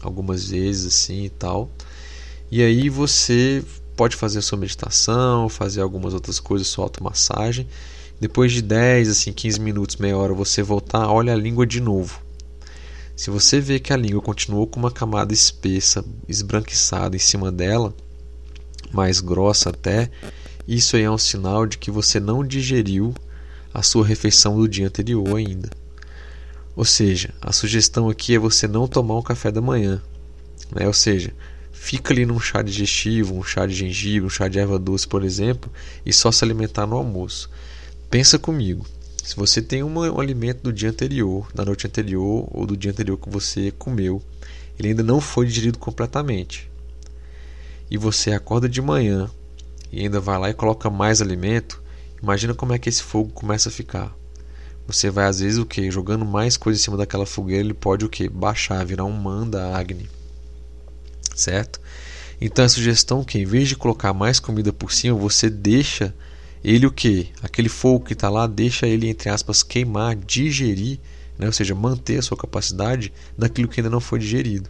[0.00, 1.70] algumas vezes assim e tal.
[2.50, 3.62] E aí você
[3.94, 7.68] pode fazer a sua meditação, fazer algumas outras coisas, sua automassagem.
[8.20, 12.20] Depois de 10, assim, 15 minutos, meia hora, você voltar, olha a língua de novo.
[13.14, 17.94] Se você vê que a língua continuou com uma camada espessa, esbranquiçada em cima dela,
[18.92, 20.10] mais grossa até,
[20.66, 23.14] isso aí é um sinal de que você não digeriu
[23.74, 25.70] a sua refeição do dia anterior ainda.
[26.76, 30.00] Ou seja, a sugestão aqui é você não tomar um café da manhã.
[30.74, 30.86] Né?
[30.86, 31.34] Ou seja,
[31.72, 35.24] fica ali num chá digestivo, um chá de gengibre, um chá de erva doce, por
[35.24, 35.70] exemplo,
[36.06, 37.50] e só se alimentar no almoço.
[38.10, 38.86] Pensa comigo.
[39.22, 42.90] Se você tem um, um alimento do dia anterior, da noite anterior ou do dia
[42.90, 44.22] anterior que você comeu,
[44.78, 46.70] ele ainda não foi digerido completamente.
[47.90, 49.30] E você acorda de manhã
[49.92, 51.82] e ainda vai lá e coloca mais alimento,
[52.22, 54.16] imagina como é que esse fogo começa a ficar.
[54.86, 58.04] Você vai às vezes o que jogando mais coisa em cima daquela fogueira, ele pode
[58.04, 60.08] o que baixar, virar um manda Agni.
[61.36, 61.80] Certo?
[62.40, 66.14] Então a sugestão é que em vez de colocar mais comida por cima, você deixa
[66.64, 67.30] ele o que?
[67.42, 70.98] Aquele fogo que está lá, deixa ele entre aspas queimar, digerir,
[71.38, 71.46] né?
[71.46, 74.68] ou seja, manter a sua capacidade daquilo que ainda não foi digerido.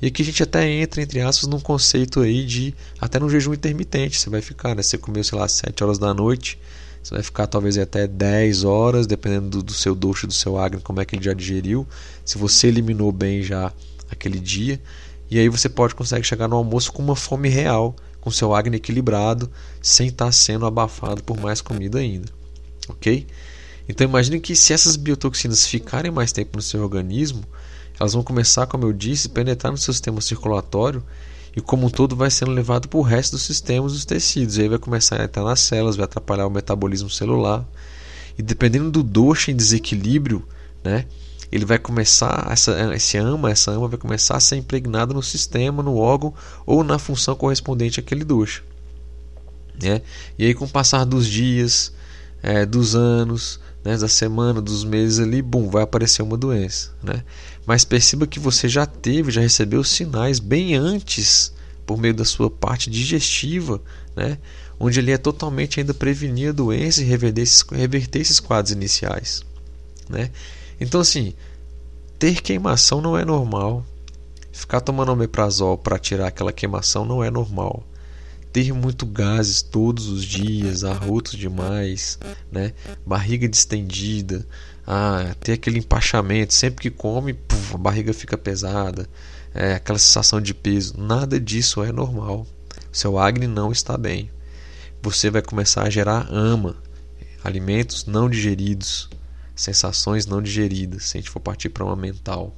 [0.00, 3.54] E aqui a gente até entra, entre aspas, num conceito aí de até no jejum
[3.54, 4.18] intermitente.
[4.18, 4.82] Você vai ficar, né?
[4.82, 6.58] Você comeu, sei lá, 7 horas da noite,
[7.02, 10.80] você vai ficar talvez até 10 horas, dependendo do, do seu doce, do seu agni,
[10.82, 11.86] como é que ele já digeriu.
[12.24, 13.72] Se você eliminou bem já
[14.10, 14.80] aquele dia.
[15.30, 18.76] E aí você pode conseguir chegar no almoço com uma fome real, com seu agni
[18.76, 19.50] equilibrado,
[19.82, 22.28] sem estar sendo abafado por mais comida ainda.
[22.88, 23.26] Ok?
[23.88, 27.44] Então imagine que se essas biotoxinas ficarem mais tempo no seu organismo,
[27.98, 31.02] elas vão começar, como eu disse, penetrar no seu sistema circulatório
[31.56, 34.58] e como um todo vai sendo levado para o resto dos sistemas dos tecidos.
[34.58, 37.66] E aí vai começar a entrar nas células, vai atrapalhar o metabolismo celular.
[38.38, 40.46] E dependendo do doce em desequilíbrio,
[40.84, 41.06] né,
[41.50, 45.82] ele vai começar, essa, esse ama, essa ama vai começar a ser impregnada no sistema,
[45.82, 46.34] no órgão
[46.66, 48.60] ou na função correspondente àquele doce.
[49.82, 50.02] Né?
[50.38, 51.92] E aí com o passar dos dias,
[52.42, 56.90] é, dos anos, né, da semana, dos meses ali, bum, vai aparecer uma doença.
[57.00, 57.22] Né?
[57.64, 61.52] Mas perceba que você já teve, já recebeu sinais bem antes,
[61.86, 63.80] por meio da sua parte digestiva,
[64.16, 64.38] né,
[64.80, 69.44] onde ele é totalmente ainda prevenir a doença e reverter esses, reverter esses quadros iniciais.
[70.08, 70.32] Né?
[70.80, 71.32] Então, assim,
[72.18, 73.86] ter queimação não é normal.
[74.50, 77.84] Ficar tomando omeprazol para tirar aquela queimação não é normal
[78.56, 82.18] ter muito gases todos os dias, arrotos demais,
[82.50, 82.72] né?
[83.04, 84.48] barriga distendida,
[84.86, 89.06] ah, ter aquele empachamento, sempre que come, puf, a barriga fica pesada,
[89.52, 92.46] é, aquela sensação de peso, nada disso é normal.
[92.90, 94.30] Seu acne não está bem.
[95.02, 96.76] Você vai começar a gerar ama,
[97.44, 99.10] alimentos não digeridos,
[99.54, 102.56] sensações não digeridas, se a gente for partir para uma mental.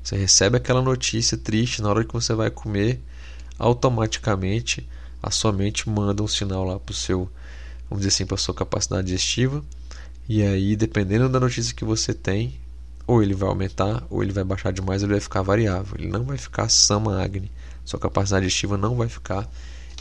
[0.00, 3.02] Você recebe aquela notícia triste na hora que você vai comer,
[3.62, 4.88] automaticamente
[5.22, 7.30] a sua mente manda um sinal lá para o seu,
[7.88, 9.64] vamos dizer assim, para a sua capacidade digestiva.
[10.28, 12.58] E aí, dependendo da notícia que você tem,
[13.06, 15.94] ou ele vai aumentar, ou ele vai baixar demais, ele vai ficar variável.
[15.96, 17.52] Ele não vai ficar sama agni.
[17.84, 19.48] Sua capacidade digestiva não vai ficar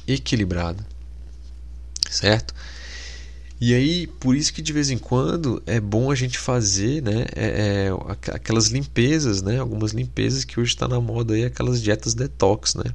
[0.07, 0.83] equilibrada.
[2.09, 2.55] Certo?
[3.59, 7.25] E aí, por isso que de vez em quando é bom a gente fazer né,
[7.35, 12.15] é, é, aquelas limpezas, né, algumas limpezas que hoje está na moda aí, aquelas dietas
[12.15, 12.85] detox, né?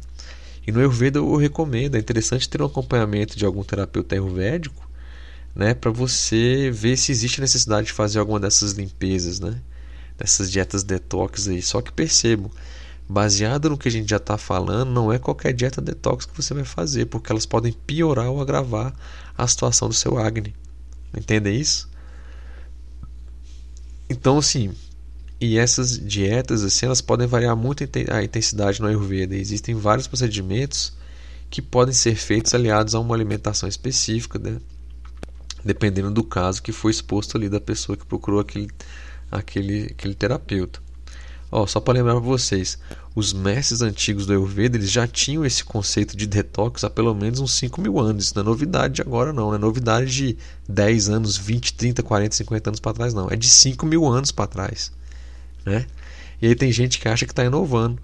[0.67, 4.89] E no Ayurveda eu recomendo, é interessante ter um acompanhamento de algum terapeuta ayurvédico,
[5.55, 9.61] né, para você ver se existe necessidade de fazer alguma dessas limpezas, né,
[10.19, 11.63] dessas dietas detox aí.
[11.63, 12.51] Só que percebo,
[13.09, 16.53] baseado no que a gente já está falando, não é qualquer dieta detox que você
[16.53, 18.93] vai fazer, porque elas podem piorar ou agravar
[19.39, 20.55] a situação do seu acne.
[21.17, 21.89] Entende isso?
[24.11, 24.75] Então, assim,
[25.41, 29.37] e essas dietas, assim, elas podem variar muito a intensidade no Ayurveda.
[29.37, 30.95] Existem vários procedimentos
[31.51, 34.59] que podem ser feitos aliados a uma alimentação específica, né?
[35.63, 38.71] dependendo do caso que foi exposto ali da pessoa que procurou aquele,
[39.31, 40.81] aquele, aquele terapeuta.
[41.51, 42.79] Ó, só para lembrar para vocês,
[43.15, 47.41] os mestres antigos do Ayurveda eles já tinham esse conceito de detox há pelo menos
[47.41, 48.25] uns 5 mil anos.
[48.25, 49.49] Isso não é novidade agora, não.
[49.49, 53.29] Não é novidade de 10 anos, 20, 30, 40, 50 anos para trás, não.
[53.31, 54.93] É de 5 mil anos para trás
[55.67, 55.85] né?
[56.41, 57.99] E aí tem gente que acha que está inovando,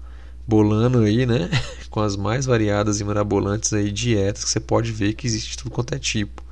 [0.47, 1.49] bolando aí, né?
[1.89, 5.71] Com as mais variadas e mirabolantes aí dietas que você pode ver que existe tudo
[5.71, 6.43] quanto é tipo.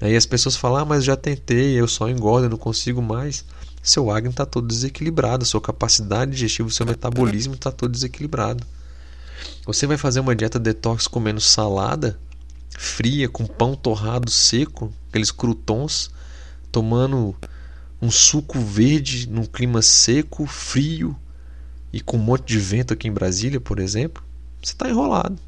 [0.00, 3.44] Aí as pessoas falam, ah, mas já tentei, eu só engordo, eu não consigo mais.
[3.82, 8.64] Seu acne está todo desequilibrado, sua capacidade digestiva, seu metabolismo está todo desequilibrado.
[9.66, 12.18] Você vai fazer uma dieta detox comendo salada
[12.70, 16.10] fria, com pão torrado seco, aqueles croutons,
[16.72, 17.36] tomando
[18.00, 21.16] um suco verde num clima seco, frio
[21.92, 24.22] e com um monte de vento aqui em Brasília, por exemplo,
[24.62, 25.38] você está enrolado.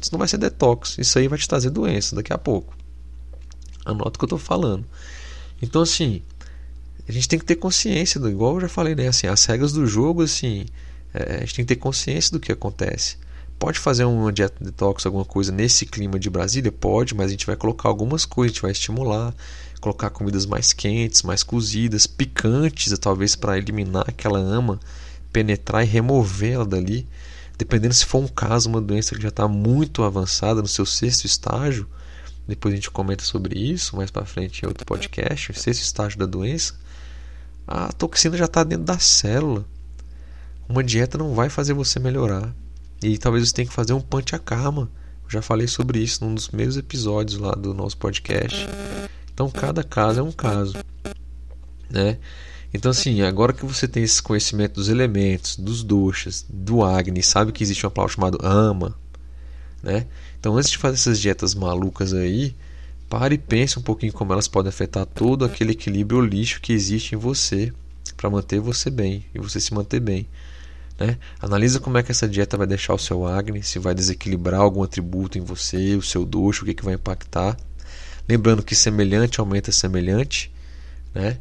[0.00, 0.98] Isso não vai ser detox.
[0.98, 2.76] Isso aí vai te trazer doença daqui a pouco.
[3.84, 4.84] Anota o que eu estou falando.
[5.60, 6.22] Então, assim,
[7.08, 9.08] a gente tem que ter consciência, do, igual eu já falei, né?
[9.08, 10.66] Assim, as regras do jogo, assim,
[11.14, 13.16] é, a gente tem que ter consciência do que acontece.
[13.58, 16.70] Pode fazer uma dieta detox, alguma coisa nesse clima de Brasília?
[16.70, 19.34] Pode, mas a gente vai colocar algumas coisas, a gente vai estimular,
[19.80, 24.78] colocar comidas mais quentes, mais cozidas, picantes, talvez para eliminar aquela ama,
[25.32, 27.08] penetrar e remover ela dali.
[27.56, 31.24] Dependendo se for um caso, uma doença que já está muito avançada no seu sexto
[31.24, 31.88] estágio,
[32.46, 36.18] depois a gente comenta sobre isso mais para frente em outro podcast, o sexto estágio
[36.18, 36.74] da doença,
[37.66, 39.64] a toxina já está dentro da célula.
[40.68, 42.54] Uma dieta não vai fazer você melhorar.
[43.02, 44.90] E talvez você tenha que fazer um panchakarma.
[45.24, 48.66] Eu já falei sobre isso num dos primeiros episódios lá do nosso podcast.
[49.32, 50.74] Então cada caso é um caso,
[51.90, 52.18] né?
[52.72, 57.52] Então assim, agora que você tem esse conhecimento dos elementos, dos doshas, do Agni, sabe
[57.52, 58.96] que existe uma palavra chamada ama,
[59.82, 60.06] né?
[60.38, 62.54] Então antes de fazer essas dietas malucas aí,
[63.08, 67.14] pare e pense um pouquinho como elas podem afetar todo aquele equilíbrio holístico que existe
[67.14, 67.72] em você
[68.16, 70.26] para manter você bem e você se manter bem.
[70.98, 71.18] Né?
[71.40, 74.82] Analisa como é que essa dieta vai deixar o seu Agni, se vai desequilibrar algum
[74.82, 77.56] atributo em você, o seu doxo, o que, que vai impactar.
[78.28, 80.50] Lembrando que semelhante aumenta semelhante,
[81.14, 81.38] né?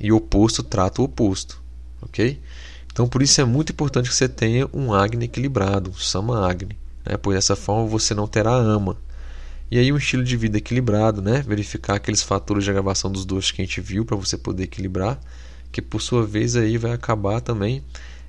[0.00, 1.60] E oposto trata o oposto,
[2.00, 2.40] ok?
[2.92, 6.78] Então por isso é muito importante que você tenha um Agni equilibrado, um Sama Agni,
[7.04, 7.16] né?
[7.16, 8.96] Pois dessa forma você não terá ama.
[9.70, 11.42] E aí um estilo de vida equilibrado, né?
[11.46, 15.18] Verificar aqueles fatores de agravação dos doxos que a gente viu para você poder equilibrar,
[15.72, 17.82] que por sua vez aí vai acabar também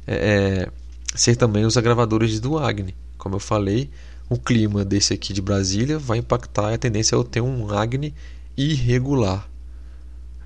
[0.08, 0.72] é, é,
[1.16, 2.96] ser também os agravadores do Agni.
[3.18, 3.90] Como eu falei,
[4.30, 8.14] o clima desse aqui de Brasília vai impactar a tendência é eu ter um Agni
[8.58, 9.50] irregular,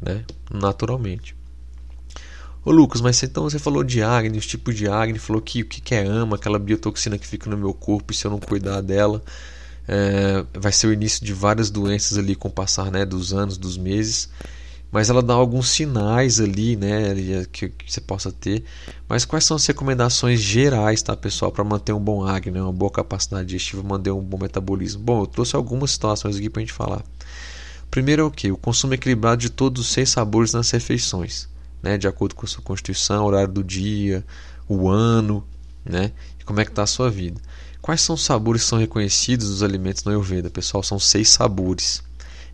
[0.02, 0.24] né?
[0.52, 1.36] naturalmente.
[2.63, 5.65] Ô Lucas, mas então você falou de Agni, os tipos de Agni, falou que o
[5.65, 8.82] que é ama, aquela biotoxina que fica no meu corpo, e se eu não cuidar
[8.82, 9.24] dela,
[9.88, 13.58] é, vai ser o início de várias doenças ali com o passar né, dos anos,
[13.58, 14.30] dos meses
[14.91, 18.63] mas ela dá alguns sinais ali, né, que, que, você possa ter.
[19.08, 22.71] Mas quais são as recomendações gerais, tá, pessoal, para manter um bom acne, né, uma
[22.71, 25.04] boa capacidade digestiva, manter um bom metabolismo?
[25.04, 27.04] Bom, eu trouxe algumas situações aqui para a gente falar.
[27.91, 28.52] Primeiro é o que?
[28.52, 31.50] O consumo equilibrado de todos os seis sabores nas refeições,
[31.82, 34.26] né, de acordo com a sua constituição, horário do dia,
[34.67, 35.45] o ano,
[35.84, 37.41] né, e como é que está a sua vida.
[37.82, 40.84] Quais são os sabores que são reconhecidos dos alimentos no Ayurveda, pessoal?
[40.84, 42.04] São seis sabores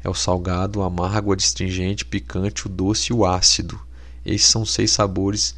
[0.03, 3.79] é o salgado, o amargo, o adstringente, picante, o doce e o ácido.
[4.25, 5.55] Esses são seis sabores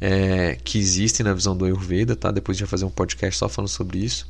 [0.00, 2.30] é, que existem na visão do Ayurveda, tá?
[2.30, 4.26] Depois a gente vai fazer um podcast só falando sobre isso.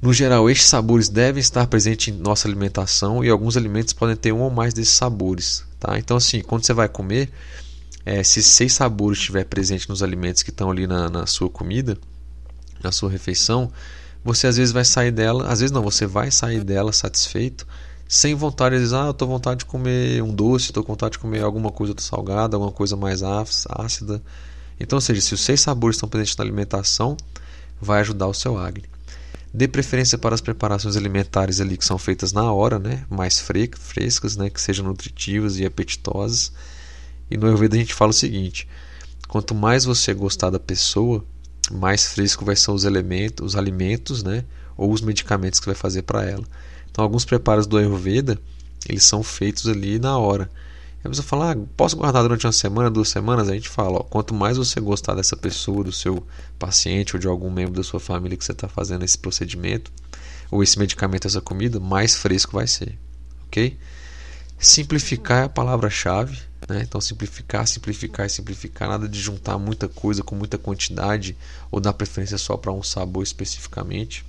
[0.00, 4.32] No geral, estes sabores devem estar presentes em nossa alimentação e alguns alimentos podem ter
[4.32, 5.98] um ou mais desses sabores, tá?
[5.98, 7.30] Então, assim, quando você vai comer,
[8.04, 11.98] é, se seis sabores estiver presente nos alimentos que estão ali na, na sua comida,
[12.82, 13.72] na sua refeição,
[14.22, 17.66] você às vezes vai sair dela, às vezes não, você vai sair dela satisfeito
[18.08, 21.12] sem vontade, dizer, ah, eu tô com vontade de comer um doce, tô com vontade
[21.12, 24.22] de comer alguma coisa salgada, alguma coisa mais ácida.
[24.78, 27.16] Então, ou seja, se os seis sabores estão presentes na alimentação,
[27.80, 28.84] vai ajudar o seu acne.
[29.52, 33.04] Dê preferência para as preparações alimentares ali que são feitas na hora, né?
[33.08, 34.50] mais frescas, né?
[34.50, 36.52] que sejam nutritivas e apetitosas.
[37.30, 38.68] E no Ayurveda a gente fala o seguinte:
[39.26, 41.24] quanto mais você gostar da pessoa,
[41.72, 44.44] mais fresco vai ser os elementos, os alimentos, né?
[44.76, 46.44] ou os medicamentos que vai fazer para ela.
[46.96, 48.38] Então, alguns preparos do Ayurveda,
[48.88, 50.50] eles são feitos ali na hora.
[51.04, 53.50] Aí você fala, ah, posso guardar durante uma semana, duas semanas?
[53.50, 56.26] A gente fala, ó, quanto mais você gostar dessa pessoa, do seu
[56.58, 59.92] paciente ou de algum membro da sua família que você está fazendo esse procedimento,
[60.50, 62.98] ou esse medicamento, essa comida, mais fresco vai ser.
[63.46, 63.76] Ok?
[64.58, 66.38] Simplificar é a palavra-chave.
[66.66, 66.80] Né?
[66.80, 68.88] Então, simplificar, simplificar e simplificar.
[68.88, 71.36] Nada de juntar muita coisa com muita quantidade
[71.70, 74.24] ou dar preferência só para um sabor especificamente.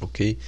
[0.00, 0.38] Ok?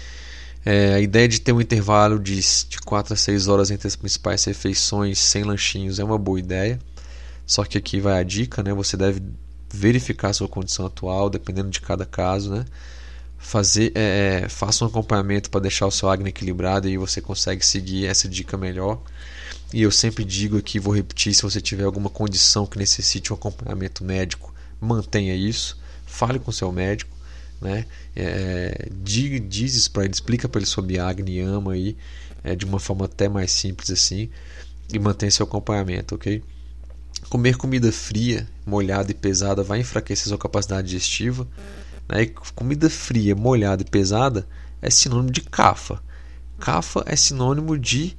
[0.68, 3.94] É, a ideia de ter um intervalo de, de 4 a 6 horas entre as
[3.94, 6.80] principais refeições sem lanchinhos é uma boa ideia.
[7.46, 8.74] Só que aqui vai a dica, né?
[8.74, 9.22] Você deve
[9.72, 12.64] verificar a sua condição atual, dependendo de cada caso, né?
[13.38, 17.64] Fazer, é, é faça um acompanhamento para deixar o seu acne equilibrado e você consegue
[17.64, 19.00] seguir essa dica melhor.
[19.72, 23.36] E eu sempre digo aqui, vou repetir, se você tiver alguma condição que necessite um
[23.36, 25.78] acompanhamento médico, mantenha isso.
[26.04, 27.15] Fale com seu médico
[27.60, 27.86] né?
[28.14, 31.96] É, diz isso para ele, explica para ele sobre Agni Ama aí,
[32.44, 34.28] é, de uma forma até mais simples assim,
[34.92, 36.42] e mantém seu acompanhamento, ok?
[37.28, 41.46] Comer comida fria, molhada e pesada vai enfraquecer sua capacidade digestiva.
[42.08, 42.26] Né?
[42.54, 44.46] Comida fria, molhada e pesada
[44.80, 46.00] é sinônimo de cafa.
[46.58, 48.16] Cafa é sinônimo de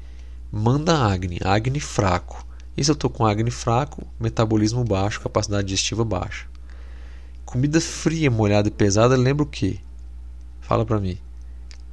[0.52, 2.46] manda Agni, Agni fraco.
[2.76, 6.46] E se eu estou com Agni fraco, metabolismo baixo, capacidade digestiva baixa.
[7.48, 9.78] Comida fria, molhada e pesada lembra o quê?
[10.60, 11.18] Fala pra mim.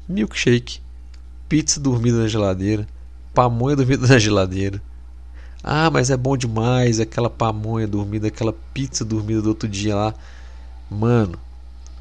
[0.08, 0.80] milkshake,
[1.48, 2.88] pizza dormida na geladeira,
[3.32, 4.82] pamonha dormida na geladeira.
[5.62, 10.12] Ah, mas é bom demais aquela pamonha dormida, aquela pizza dormida do outro dia lá.
[10.90, 11.38] Mano,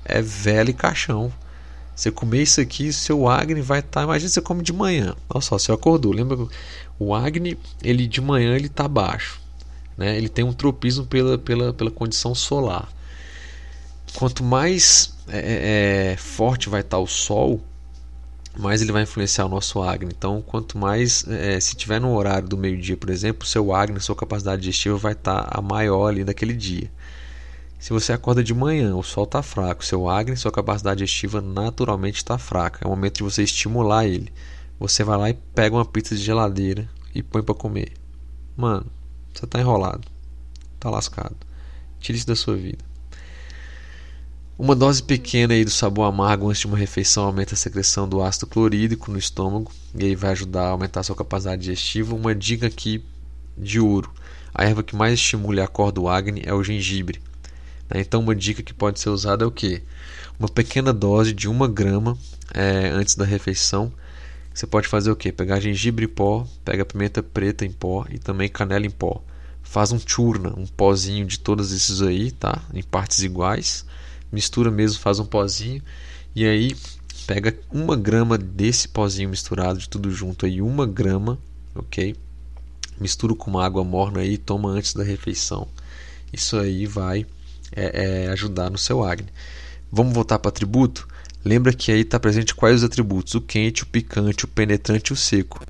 [0.03, 1.31] é velho e caixão.
[1.95, 3.99] Você comer isso aqui, seu Agni vai estar.
[3.99, 5.15] Tá, imagina você come de manhã.
[5.29, 6.11] Olha só, você acordou.
[6.11, 6.39] Lembra
[6.97, 9.39] o Agni, ele de manhã ele tá baixo,
[9.95, 10.17] né?
[10.17, 12.89] Ele tem um tropismo pela, pela, pela condição solar.
[14.15, 17.61] Quanto mais é, é, é forte vai estar o Sol,
[18.57, 20.13] mais ele vai influenciar o nosso Agni.
[20.15, 24.15] Então, quanto mais, é, se tiver no horário do meio-dia, por exemplo, seu Agni, sua
[24.15, 26.91] capacidade digestiva vai estar a maior ali daquele dia.
[27.79, 32.17] Se você acorda de manhã, o sol está fraco, seu Agni, sua capacidade digestiva naturalmente
[32.17, 32.79] está fraca.
[32.83, 34.31] É o momento de você estimular ele.
[34.79, 37.91] Você vai lá e pega uma pizza de geladeira e põe para comer.
[38.55, 38.85] Mano,
[39.33, 40.07] você está enrolado.
[40.75, 41.35] Está lascado.
[41.99, 42.92] Tire isso da sua vida.
[44.57, 48.21] Uma dose pequena aí do sabor amargo antes de uma refeição aumenta a secreção do
[48.21, 52.13] ácido clorídrico no estômago e aí vai ajudar a aumentar a sua capacidade digestiva.
[52.13, 53.03] Uma dica aqui
[53.57, 54.13] de ouro:
[54.53, 57.19] a erva que mais estimula e acorda o Agni é o gengibre.
[57.89, 58.01] Né?
[58.01, 59.81] Então, uma dica que pode ser usada é o que?
[60.37, 62.15] Uma pequena dose de uma grama
[62.53, 63.91] é, antes da refeição.
[64.53, 65.31] Você pode fazer o que?
[65.31, 69.19] Pegar gengibre em pó, pega pimenta preta em pó e também canela em pó.
[69.63, 72.61] Faz um churna, um pozinho de todos esses aí, tá?
[72.71, 73.83] Em partes iguais.
[74.33, 75.81] Mistura mesmo, faz um pozinho.
[76.35, 76.75] E aí
[77.27, 81.37] pega uma grama desse pozinho misturado de tudo junto aí, uma grama,
[81.75, 82.15] ok?
[82.99, 85.67] Mistura com uma água morna aí, toma antes da refeição.
[86.33, 87.27] Isso aí vai
[87.71, 89.29] é, é, ajudar no seu Agni.
[89.91, 91.07] Vamos voltar para atributo?
[91.45, 93.35] Lembra que aí está presente quais os atributos?
[93.35, 95.63] O quente, o picante, o penetrante e o seco.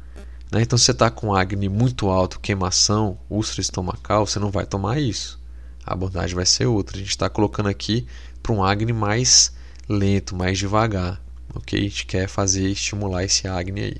[0.49, 0.61] Né?
[0.61, 4.99] Então, se você está com Agni muito alto, queimação, úlcera estomacal, você não vai tomar
[5.01, 5.37] isso.
[5.85, 6.95] A abordagem vai ser outra.
[6.95, 8.07] A gente está colocando aqui
[8.43, 9.53] para um Agni mais
[9.89, 11.19] lento, mais devagar.
[11.55, 11.79] Ok?
[11.79, 13.97] A gente quer fazer, estimular esse Agni aí.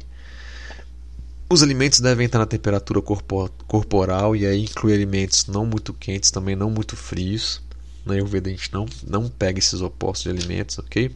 [1.50, 6.56] Os alimentos devem estar na temperatura corporal e aí inclui alimentos não muito quentes, também
[6.56, 7.62] não muito frios
[8.06, 11.12] na Ayurveda a gente não, não pega esses opostos de alimentos, ok?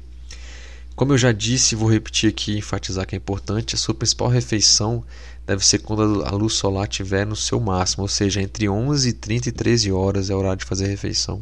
[0.95, 4.29] Como eu já disse, vou repetir aqui e enfatizar que é importante, a sua principal
[4.29, 5.03] refeição
[5.45, 9.13] deve ser quando a luz solar estiver no seu máximo, ou seja, entre 11 e
[9.13, 11.41] 30 e 13 horas é o horário de fazer a refeição.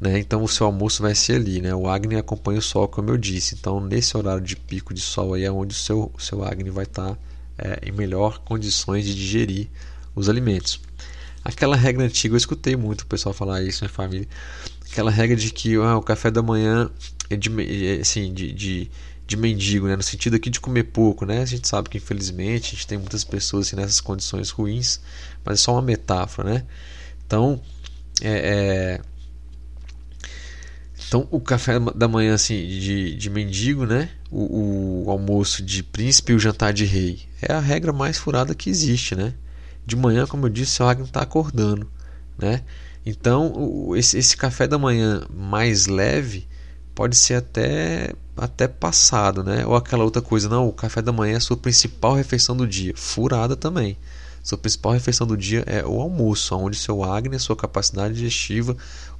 [0.00, 0.18] Né?
[0.18, 1.74] Então o seu almoço vai ser ali, né?
[1.74, 3.54] O Agni acompanha o sol, como eu disse.
[3.54, 6.70] Então nesse horário de pico de sol aí é onde o seu, o seu Agni
[6.70, 7.18] vai estar tá,
[7.58, 9.68] é, em melhor condições de digerir
[10.14, 10.80] os alimentos.
[11.44, 14.26] Aquela regra antiga, eu escutei muito o pessoal falar isso na família.
[14.90, 16.90] Aquela regra de que ah, o café da manhã
[17.30, 17.50] é de,
[17.86, 18.90] é, assim, de, de,
[19.24, 19.94] de, mendigo, né?
[19.94, 21.24] no sentido aqui de comer pouco.
[21.24, 21.42] Né?
[21.42, 25.00] A gente sabe que infelizmente a gente tem muitas pessoas assim, nessas condições ruins,
[25.44, 26.52] mas é só uma metáfora.
[26.52, 26.64] Né?
[27.24, 27.62] Então,
[28.20, 29.00] é, é...
[31.06, 34.10] Então, o café da manhã assim, de, de mendigo, né?
[34.30, 37.20] O, o, almoço de príncipe e o jantar de rei.
[37.40, 39.34] É a regra mais furada que existe, né?
[39.86, 41.88] de manhã, como eu disse, seu Agni está acordando,
[42.36, 42.64] né?
[43.04, 46.48] Então, esse, esse café da manhã mais leve
[46.92, 49.64] pode ser até até passado, né?
[49.64, 52.66] Ou aquela outra coisa, não, o café da manhã é a sua principal refeição do
[52.66, 53.96] dia, furada também.
[54.42, 58.76] Sua principal refeição do dia é o almoço, onde seu Agni, sua capacidade digestiva,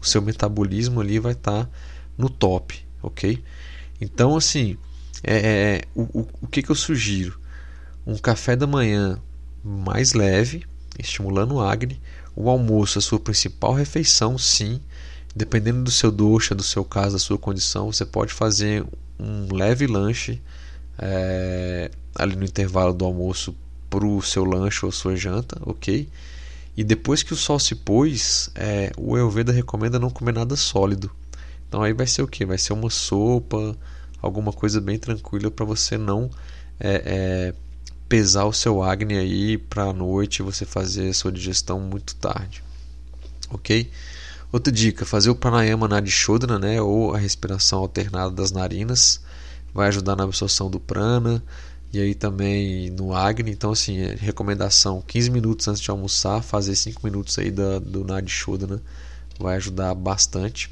[0.07, 1.71] seu metabolismo ali vai estar tá
[2.17, 3.43] no top, ok?
[4.01, 4.77] Então, assim,
[5.23, 7.41] é, é, o, o, o que, que eu sugiro?
[8.07, 9.21] Um café da manhã
[9.65, 10.65] mais leve,
[10.99, 12.01] estimulando o Agni.
[12.35, 14.81] O almoço, a sua principal refeição, sim.
[15.35, 18.85] Dependendo do seu doxa, do seu caso, da sua condição, você pode fazer
[19.19, 20.41] um leve lanche
[20.99, 23.55] é, ali no intervalo do almoço
[23.91, 26.09] para o seu lanche ou sua janta, ok?
[26.77, 31.11] E depois que o sol se pôs, é, o Ayurveda recomenda não comer nada sólido.
[31.67, 32.45] Então aí vai ser o que?
[32.45, 33.77] Vai ser uma sopa,
[34.21, 36.31] alguma coisa bem tranquila para você não
[36.79, 37.55] é, é,
[38.09, 42.63] pesar o seu Agni aí para a noite você fazer a sua digestão muito tarde.
[43.51, 43.91] Ok?
[44.53, 49.21] Outra dica, fazer o pranayama nadishodhana, né, ou a respiração alternada das narinas,
[49.75, 51.43] vai ajudar na absorção do prana
[51.93, 53.51] e aí também no Agni.
[53.51, 58.05] Então assim, é recomendação 15 minutos antes de almoçar, fazer 5 minutos aí da, do
[58.05, 58.83] nadishodhana
[59.39, 60.71] vai ajudar bastante.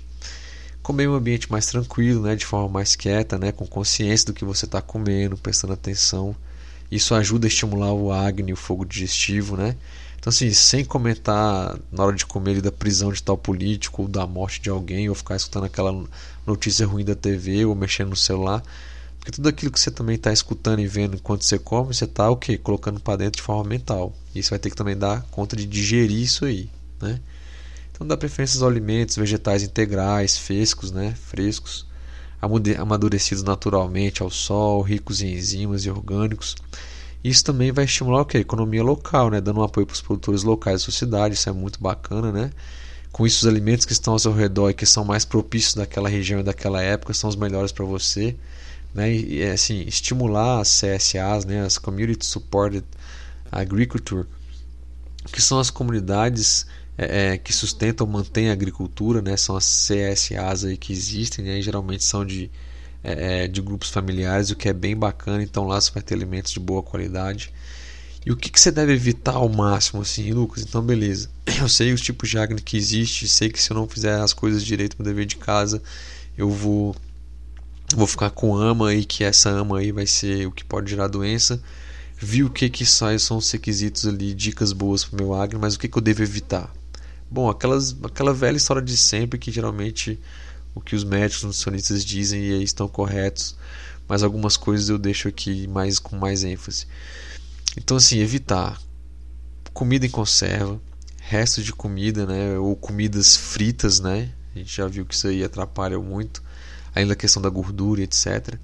[0.82, 4.34] Comer em um ambiente mais tranquilo, né, de forma mais quieta, né, com consciência do
[4.34, 6.36] que você está comendo, prestando atenção
[6.94, 9.76] isso ajuda a estimular o Agni, o fogo digestivo, né?
[10.18, 14.26] Então, assim, sem comentar na hora de comer da prisão de tal político, ou da
[14.26, 16.04] morte de alguém, ou ficar escutando aquela
[16.46, 18.62] notícia ruim da TV, ou mexendo no celular.
[19.24, 22.28] Porque tudo aquilo que você também está escutando e vendo enquanto você come, você está
[22.28, 22.58] o quê?
[22.58, 24.14] Colocando para dentro de forma mental.
[24.34, 26.68] E você vai ter que também dar conta de digerir isso aí,
[27.00, 27.18] né?
[27.90, 31.14] Então dá preferência aos alimentos vegetais integrais, frescos, né?
[31.14, 31.86] Frescos.
[32.78, 36.54] amadurecidos naturalmente ao sol, ricos em enzimas e orgânicos.
[37.24, 38.36] Isso também vai estimular o que?
[38.36, 39.40] A economia local, né?
[39.40, 42.50] dando um apoio para os produtores locais da sua cidade, isso é muito bacana, né?
[43.10, 46.10] Com isso, os alimentos que estão ao seu redor e que são mais propícios daquela
[46.10, 48.36] região e daquela época são os melhores para você.
[48.95, 49.12] Né?
[49.12, 51.64] E assim, estimular as CSAs, né?
[51.64, 52.84] as Community Supported
[53.51, 54.26] Agriculture,
[55.32, 56.66] que são as comunidades
[56.97, 59.36] é, é, que sustentam, mantêm a agricultura, né?
[59.36, 61.59] São as CSAs aí que existem, né?
[61.59, 62.51] E geralmente são de,
[63.03, 65.42] é, é, de grupos familiares, o que é bem bacana.
[65.42, 67.53] Então lá você vai ter alimentos de boa qualidade.
[68.24, 70.62] E o que, que você deve evitar ao máximo, assim, Lucas?
[70.62, 71.28] Então, beleza.
[71.61, 74.32] Eu sei os tipos de acne que existe, sei que se eu não fizer as
[74.32, 75.82] coisas direito no dever de casa,
[76.36, 76.97] eu vou
[77.97, 81.09] vou ficar com ama e que essa ama aí vai ser o que pode gerar
[81.09, 81.62] doença.
[82.16, 85.61] Vi o que que sai, são os requisitos ali, dicas boas para o meu acne,
[85.61, 86.72] mas o que, que eu devo evitar?
[87.30, 90.18] Bom, aquelas, aquela velha história de sempre que geralmente
[90.74, 93.57] o que os médicos nutricionistas dizem e aí estão corretos,
[94.09, 96.86] mas algumas coisas eu deixo aqui mais com mais ênfase.
[97.76, 98.80] Então assim, evitar
[99.72, 100.80] comida em conserva,
[101.18, 104.30] restos de comida, né, ou comidas fritas, né?
[104.55, 106.42] A gente já viu que isso aí atrapalha muito,
[106.95, 108.57] além da questão da gordura, etc.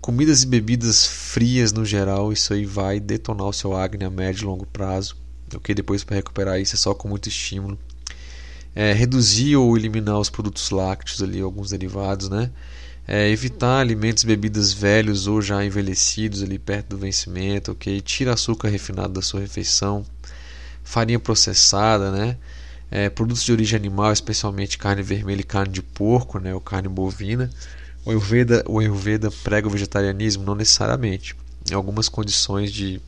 [0.00, 4.42] Comidas e bebidas frias no geral, isso aí vai detonar o seu acne a médio
[4.42, 5.16] e longo prazo.
[5.54, 7.78] Ok, depois para recuperar isso é só com muito estímulo
[8.74, 12.50] é, reduzir ou eliminar os produtos lácteos ali, alguns derivados, né?
[13.06, 18.00] É, evitar alimentos e bebidas velhos ou já envelhecidos ali perto do vencimento, ok?
[18.00, 20.06] Tira açúcar refinado da sua refeição,
[20.84, 22.36] farinha processada, né?
[22.90, 26.52] É, produtos de origem animal, especialmente carne vermelha e carne de porco, né?
[26.54, 27.50] Ou carne bovina.
[28.04, 30.42] O Ayurveda, o Ayurveda prega o vegetarianismo?
[30.42, 31.36] Não necessariamente.
[31.70, 33.00] Em algumas condições de,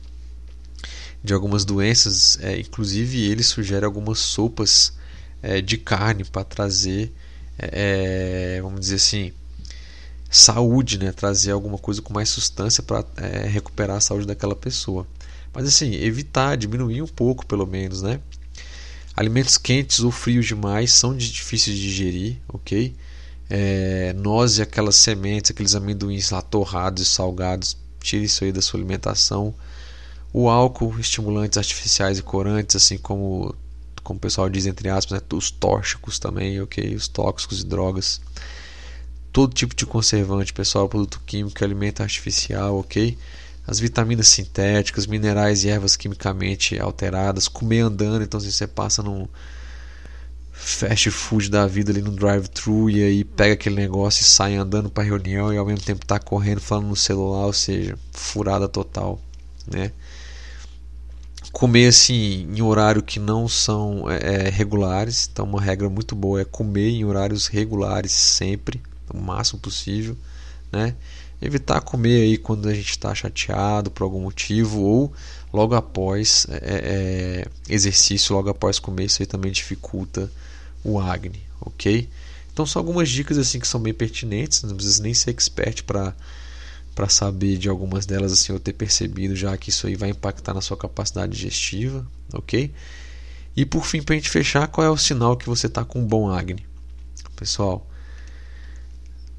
[1.23, 4.93] de algumas doenças, é, inclusive ele sugere algumas sopas
[5.41, 7.11] é, de carne para trazer,
[7.59, 9.33] é, é, vamos dizer assim,
[10.29, 11.11] saúde, né?
[11.11, 15.05] trazer alguma coisa com mais substância para é, recuperar a saúde daquela pessoa.
[15.53, 18.19] Mas assim, evitar, diminuir um pouco pelo menos, né?
[19.15, 22.95] Alimentos quentes ou frios demais são difíceis de digerir, ok?
[23.49, 24.15] É,
[24.57, 29.53] e aquelas sementes, aqueles amendoins lá torrados e salgados, tire isso aí da sua alimentação.
[30.33, 33.55] O álcool, estimulantes artificiais e corantes, assim como
[34.03, 36.93] como o pessoal diz entre aspas, né, os tóxicos também, ok?
[36.93, 38.19] Os tóxicos e drogas.
[39.31, 43.17] Todo tipo de conservante, pessoal, produto químico, alimento artificial, ok?
[43.65, 49.27] As vitaminas sintéticas, minerais e ervas quimicamente alteradas, comer andando, então se você passa num
[50.51, 54.89] fast food da vida ali no drive-thru e aí pega aquele negócio e sai andando
[54.89, 59.19] para reunião e ao mesmo tempo tá correndo falando no celular, ou seja, furada total,
[59.65, 59.91] né?
[61.53, 65.29] comer assim em horário que não são é, é, regulares.
[65.31, 68.81] Então uma regra muito boa é comer em horários regulares sempre,
[69.13, 70.17] o máximo possível,
[70.71, 70.95] né?
[71.45, 75.13] Evitar comer aí quando a gente está chateado por algum motivo ou
[75.51, 80.31] logo após é, é, é, exercício, logo após comer, isso aí também dificulta
[80.83, 82.09] o acne, ok?
[82.53, 86.15] Então são algumas dicas assim que são bem pertinentes, não precisa nem ser expert para
[86.95, 90.53] para saber de algumas delas assim eu ter percebido já que isso aí vai impactar
[90.53, 92.71] na sua capacidade digestiva, ok?
[93.55, 96.05] E por fim, para a gente fechar, qual é o sinal que você está com
[96.05, 96.65] bom acne?
[97.35, 97.87] Pessoal,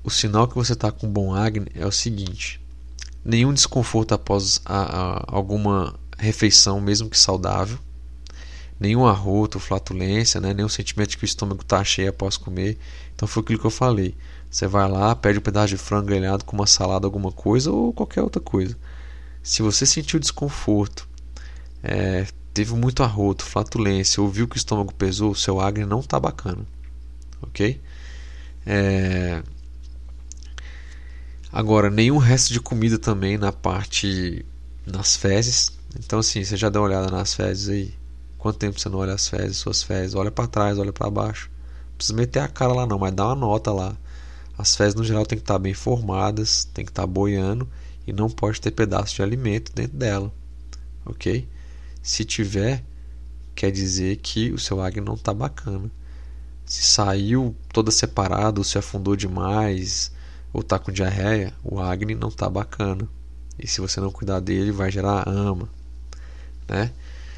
[0.05, 2.61] o sinal que você está com bom acne é o seguinte:
[3.25, 7.79] nenhum desconforto após a, a, alguma refeição, mesmo que saudável,
[8.79, 10.53] nenhum arroto, flatulência, né?
[10.53, 12.79] nenhum sentimento que o estômago está cheio após comer.
[13.15, 14.15] Então foi aquilo que eu falei.
[14.51, 17.93] Você vai lá, pede um pedaço de frango grelhado com uma salada, alguma coisa ou
[17.93, 18.77] qualquer outra coisa.
[19.43, 21.09] Se você sentiu desconforto,
[21.83, 26.21] é, teve muito arroto, flatulência, ouviu que o estômago pesou, o seu acne não está
[26.21, 26.65] bacana,
[27.43, 27.81] ok?
[28.65, 29.43] É...
[31.57, 34.45] Agora, nenhum resto de comida também na parte
[34.85, 35.71] nas fezes.
[35.97, 37.95] Então, assim, você já deu uma olhada nas fezes aí?
[38.37, 40.17] Quanto tempo você não olha as fezes, suas fezes?
[40.17, 41.49] Olha para trás, olha para baixo.
[41.91, 43.97] Não precisa meter a cara lá não, mas dá uma nota lá.
[44.59, 47.71] As fezes no geral tem que estar bem formadas, tem que estar boiando
[48.05, 50.35] e não pode ter pedaço de alimento dentro dela,
[51.07, 51.49] ok?
[52.03, 52.83] Se tiver,
[53.55, 55.89] quer dizer que o seu acne não está bacana.
[56.67, 60.11] Se saiu toda separada, ou se afundou demais,
[60.55, 63.07] ou está com diarreia, o acne não está bacana.
[63.59, 65.69] E se você não cuidar dele, vai gerar ama,
[66.67, 66.91] né?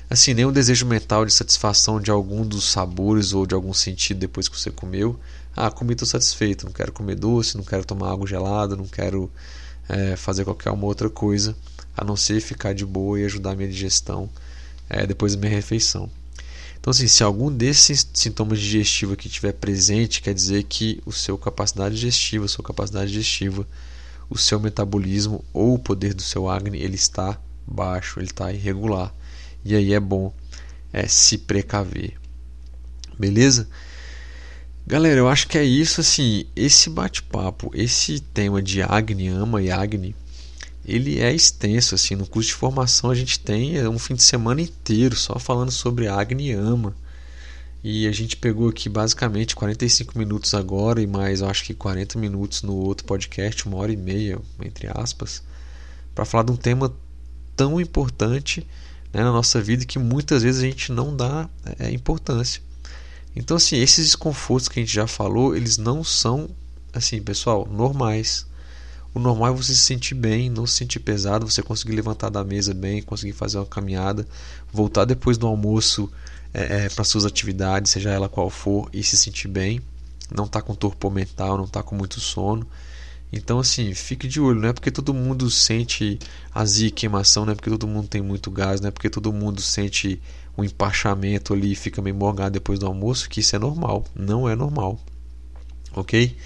[0.08, 4.48] Assim, nenhum desejo mental de satisfação de algum dos sabores ou de algum sentido depois
[4.48, 5.18] que você comeu
[5.56, 9.30] ah, comi, estou satisfeito, não quero comer doce, não quero tomar água gelada, não quero
[9.88, 11.56] é, fazer qualquer uma outra coisa,
[11.96, 14.28] a não ser ficar de boa e ajudar a minha digestão
[14.86, 16.10] é, depois da minha refeição.
[16.86, 21.36] Então, assim, se algum desses sintomas digestivos aqui estiver presente, quer dizer que o seu
[21.36, 23.66] capacidade digestiva, sua capacidade digestiva,
[24.30, 29.12] o seu metabolismo ou o poder do seu acne, ele está baixo, ele está irregular.
[29.64, 30.32] E aí é bom
[30.92, 32.14] é, se precaver.
[33.18, 33.68] Beleza?
[34.86, 39.72] Galera, eu acho que é isso assim, esse bate-papo, esse tema de Agni, ama e
[39.72, 40.14] Agni,
[40.86, 44.22] ele é extenso assim, no curso de formação a gente tem é, um fim de
[44.22, 46.94] semana inteiro só falando sobre Agni ama.
[47.82, 52.18] E a gente pegou aqui basicamente 45 minutos agora e mais, eu acho que 40
[52.18, 55.42] minutos no outro podcast, uma hora e meia, entre aspas,
[56.14, 56.92] para falar de um tema
[57.54, 58.66] tão importante
[59.12, 62.60] né, na nossa vida que muitas vezes a gente não dá é, importância.
[63.34, 66.48] Então, assim, esses desconfortos que a gente já falou, eles não são,
[66.92, 68.46] assim, pessoal, normais.
[69.16, 72.44] O normal é você se sentir bem, não se sentir pesado, você conseguir levantar da
[72.44, 74.28] mesa bem, conseguir fazer uma caminhada,
[74.70, 76.12] voltar depois do almoço
[76.52, 79.80] é, é, para suas atividades, seja ela qual for, e se sentir bem.
[80.30, 82.66] Não tá com torpor mental, não tá com muito sono.
[83.32, 86.18] Então, assim, fique de olho, não é porque todo mundo sente
[86.54, 89.32] azia e queimação, não é porque todo mundo tem muito gás, não é porque todo
[89.32, 90.20] mundo sente
[90.58, 94.04] um empachamento ali e fica meio morgado depois do almoço, que isso é normal.
[94.14, 95.00] Não é normal.
[95.94, 96.36] Ok?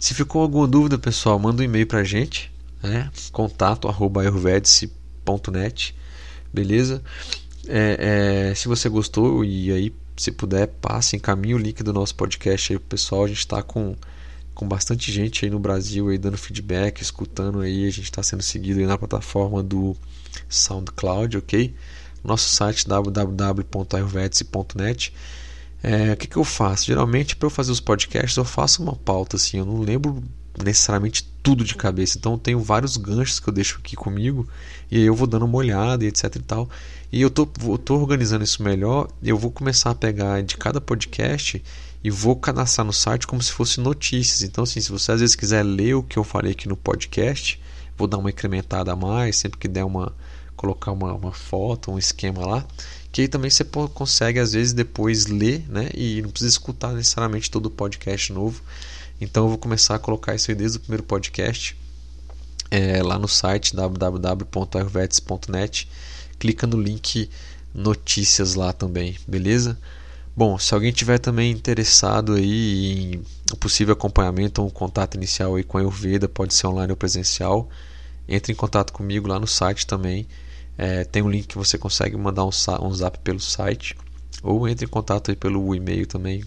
[0.00, 2.50] Se ficou alguma dúvida, pessoal, manda um e-mail pra gente,
[2.82, 3.10] né?
[3.30, 5.94] contato arroba ayurvedice.net,
[6.52, 7.02] beleza?
[7.68, 12.14] É, é, se você gostou e aí, se puder, passe, encaminhe o link do nosso
[12.14, 13.24] podcast aí pro pessoal.
[13.24, 13.94] A gente está com
[14.54, 18.42] com bastante gente aí no Brasil aí dando feedback, escutando aí, a gente está sendo
[18.42, 19.96] seguido aí na plataforma do
[20.48, 21.74] SoundCloud, ok?
[22.22, 25.14] Nosso site www.ayurvedice.net
[25.82, 26.86] é, O que, que eu faço?
[26.86, 30.22] Geralmente para eu fazer os podcasts eu faço uma pauta assim, eu não lembro
[30.62, 34.46] necessariamente tudo de cabeça, então eu tenho vários ganchos que eu deixo aqui comigo
[34.90, 36.68] e aí eu vou dando uma olhada e etc e tal.
[37.12, 40.80] E eu tô, eu tô organizando isso melhor, eu vou começar a pegar de cada
[40.80, 41.62] podcast
[42.02, 44.42] e vou cadastrar no site como se fosse notícias.
[44.42, 47.60] Então, assim, se você às vezes quiser ler o que eu falei aqui no podcast,
[47.96, 50.12] vou dar uma incrementada a mais, sempre que der uma
[50.56, 52.66] colocar uma, uma foto, um esquema lá,
[53.12, 55.90] que aí também você consegue às vezes depois ler, né?
[55.94, 58.62] E não precisa escutar necessariamente todo o podcast novo.
[59.20, 61.76] Então eu vou começar a colocar isso aí desde o primeiro podcast
[62.70, 65.88] é, lá no site www.ayurvedics.net.
[66.38, 67.28] Clica no link
[67.74, 69.76] notícias lá também, beleza?
[70.34, 73.20] Bom, se alguém tiver também interessado aí
[73.52, 76.96] em possível acompanhamento ou um contato inicial aí com a Ayurveda, pode ser online ou
[76.96, 77.68] presencial,
[78.28, 80.26] entre em contato comigo lá no site também.
[80.82, 82.50] É, tem um link que você consegue mandar um,
[82.80, 83.94] um zap pelo site
[84.42, 86.42] ou entre em contato aí pelo e-mail também,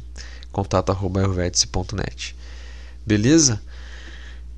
[0.51, 2.35] contato@ayurvedice.net.
[3.05, 3.61] Beleza?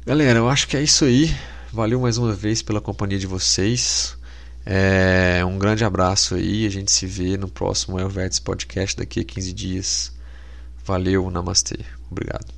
[0.05, 1.35] Galera, eu acho que é isso aí.
[1.73, 4.17] Valeu mais uma vez pela companhia de vocês.
[4.65, 6.65] É, um grande abraço aí.
[6.65, 10.13] A gente se vê no próximo Elvertes Podcast daqui a 15 dias.
[10.85, 11.79] Valeu, namastê.
[12.09, 12.54] Obrigado.